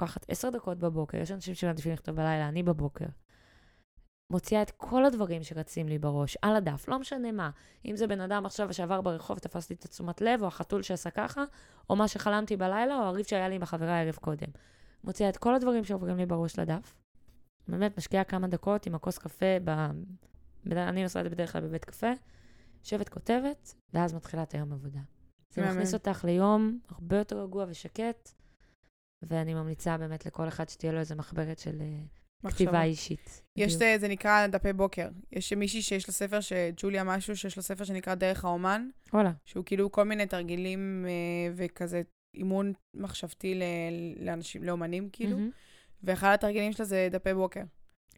[0.00, 3.06] לוקחת עשר דקות בבוקר, יש אנשים שמעדיפים לכתוב בלילה, אני בבוקר.
[4.32, 7.50] מוציאה את כל הדברים שרצים לי בראש, על הדף, לא משנה מה.
[7.84, 11.10] אם זה בן אדם עכשיו שעבר ברחוב ותפס לי את התשומת לב, או החתול שעשה
[11.10, 11.44] ככה,
[11.90, 14.48] או מה שחלמתי בלילה, או הריב שהיה לי עם החברה ערב קודם.
[15.04, 16.94] מוציאה את כל הדברים שעוברים לי בראש לדף.
[17.68, 19.60] באמת, משקיעה כמה דקות עם הכוס קפה,
[20.76, 22.12] אני עושה את זה בדרך כלל בבית קפה,
[22.80, 25.00] יושבת כותבת, ואז מתחילה את היום עבודה.
[25.50, 25.70] זה.
[25.70, 28.32] מכניס אותך ליום הרבה יותר רגוע ושקט,
[29.22, 32.82] ואני ממליצה באמת לכל אחד שתהיה לו איזו מחברת של אה, כתיבה.
[32.82, 33.42] אישית.
[33.56, 33.82] יש, בדיוק.
[33.82, 35.08] אה, זה נקרא דפי בוקר.
[35.32, 39.64] יש מישהי שיש לה ספר, שג'וליה משהו, שיש לה ספר שנקרא דרך האומן, וואלה, שהוא
[39.64, 42.02] כאילו כל מיני תרגילים אה, וכזה
[42.34, 43.60] אימון מחשבתי
[44.20, 45.36] לאנשים, לאומנים כאילו.
[46.02, 47.62] ואחד התרגילים שלה זה דפי בוקר.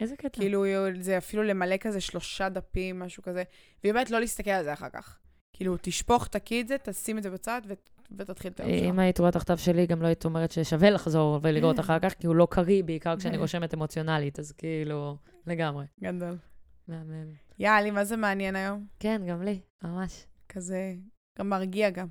[0.01, 0.40] איזה קטע.
[0.40, 0.64] כאילו,
[1.01, 3.42] זה אפילו למלא כזה שלושה דפים, משהו כזה,
[3.84, 5.18] והיא באמת לא להסתכל על זה אחר כך.
[5.53, 7.74] כאילו, תשפוך, תקיא את זה, תשים את זה בצד ו-
[8.18, 8.84] ותתחיל את היום שלך.
[8.84, 12.14] אם היית רואה את הכתב שלי, גם לא היית אומרת ששווה לחזור ולראות אחר כך,
[12.14, 15.84] כי הוא לא קריא, בעיקר כשאני רושמת אמוציונלית, אז כאילו, לגמרי.
[16.03, 16.36] גדול.
[16.88, 17.32] מהמם.
[17.59, 18.86] יאללה, מה זה מעניין היום?
[19.01, 20.26] כן, גם לי, ממש.
[20.48, 20.94] כזה,
[21.38, 22.07] גם מרגיע גם.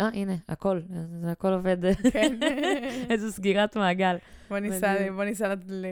[0.00, 0.80] אה, הנה, הכל,
[1.20, 1.76] זה הכל עובד,
[2.12, 2.38] כן.
[3.10, 4.16] איזו סגירת מעגל.
[4.48, 5.12] בוא ניסע.
[5.12, 5.84] בוא ניסע ל...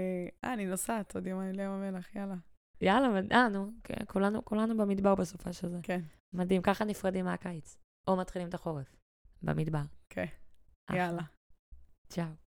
[0.45, 2.35] אה, אני נוסעת עוד יומיים לים המלח, יאללה.
[2.81, 5.79] יאללה, אה, נו, כן, כולנו, כולנו במדבר בסופה של זה.
[5.83, 6.01] כן,
[6.33, 7.77] מדהים, ככה נפרדים מהקיץ.
[8.09, 8.97] או מתחילים את החורף,
[9.43, 9.83] במדבר.
[10.11, 10.27] כן.
[10.93, 11.23] יאללה.
[12.09, 12.44] צ'או.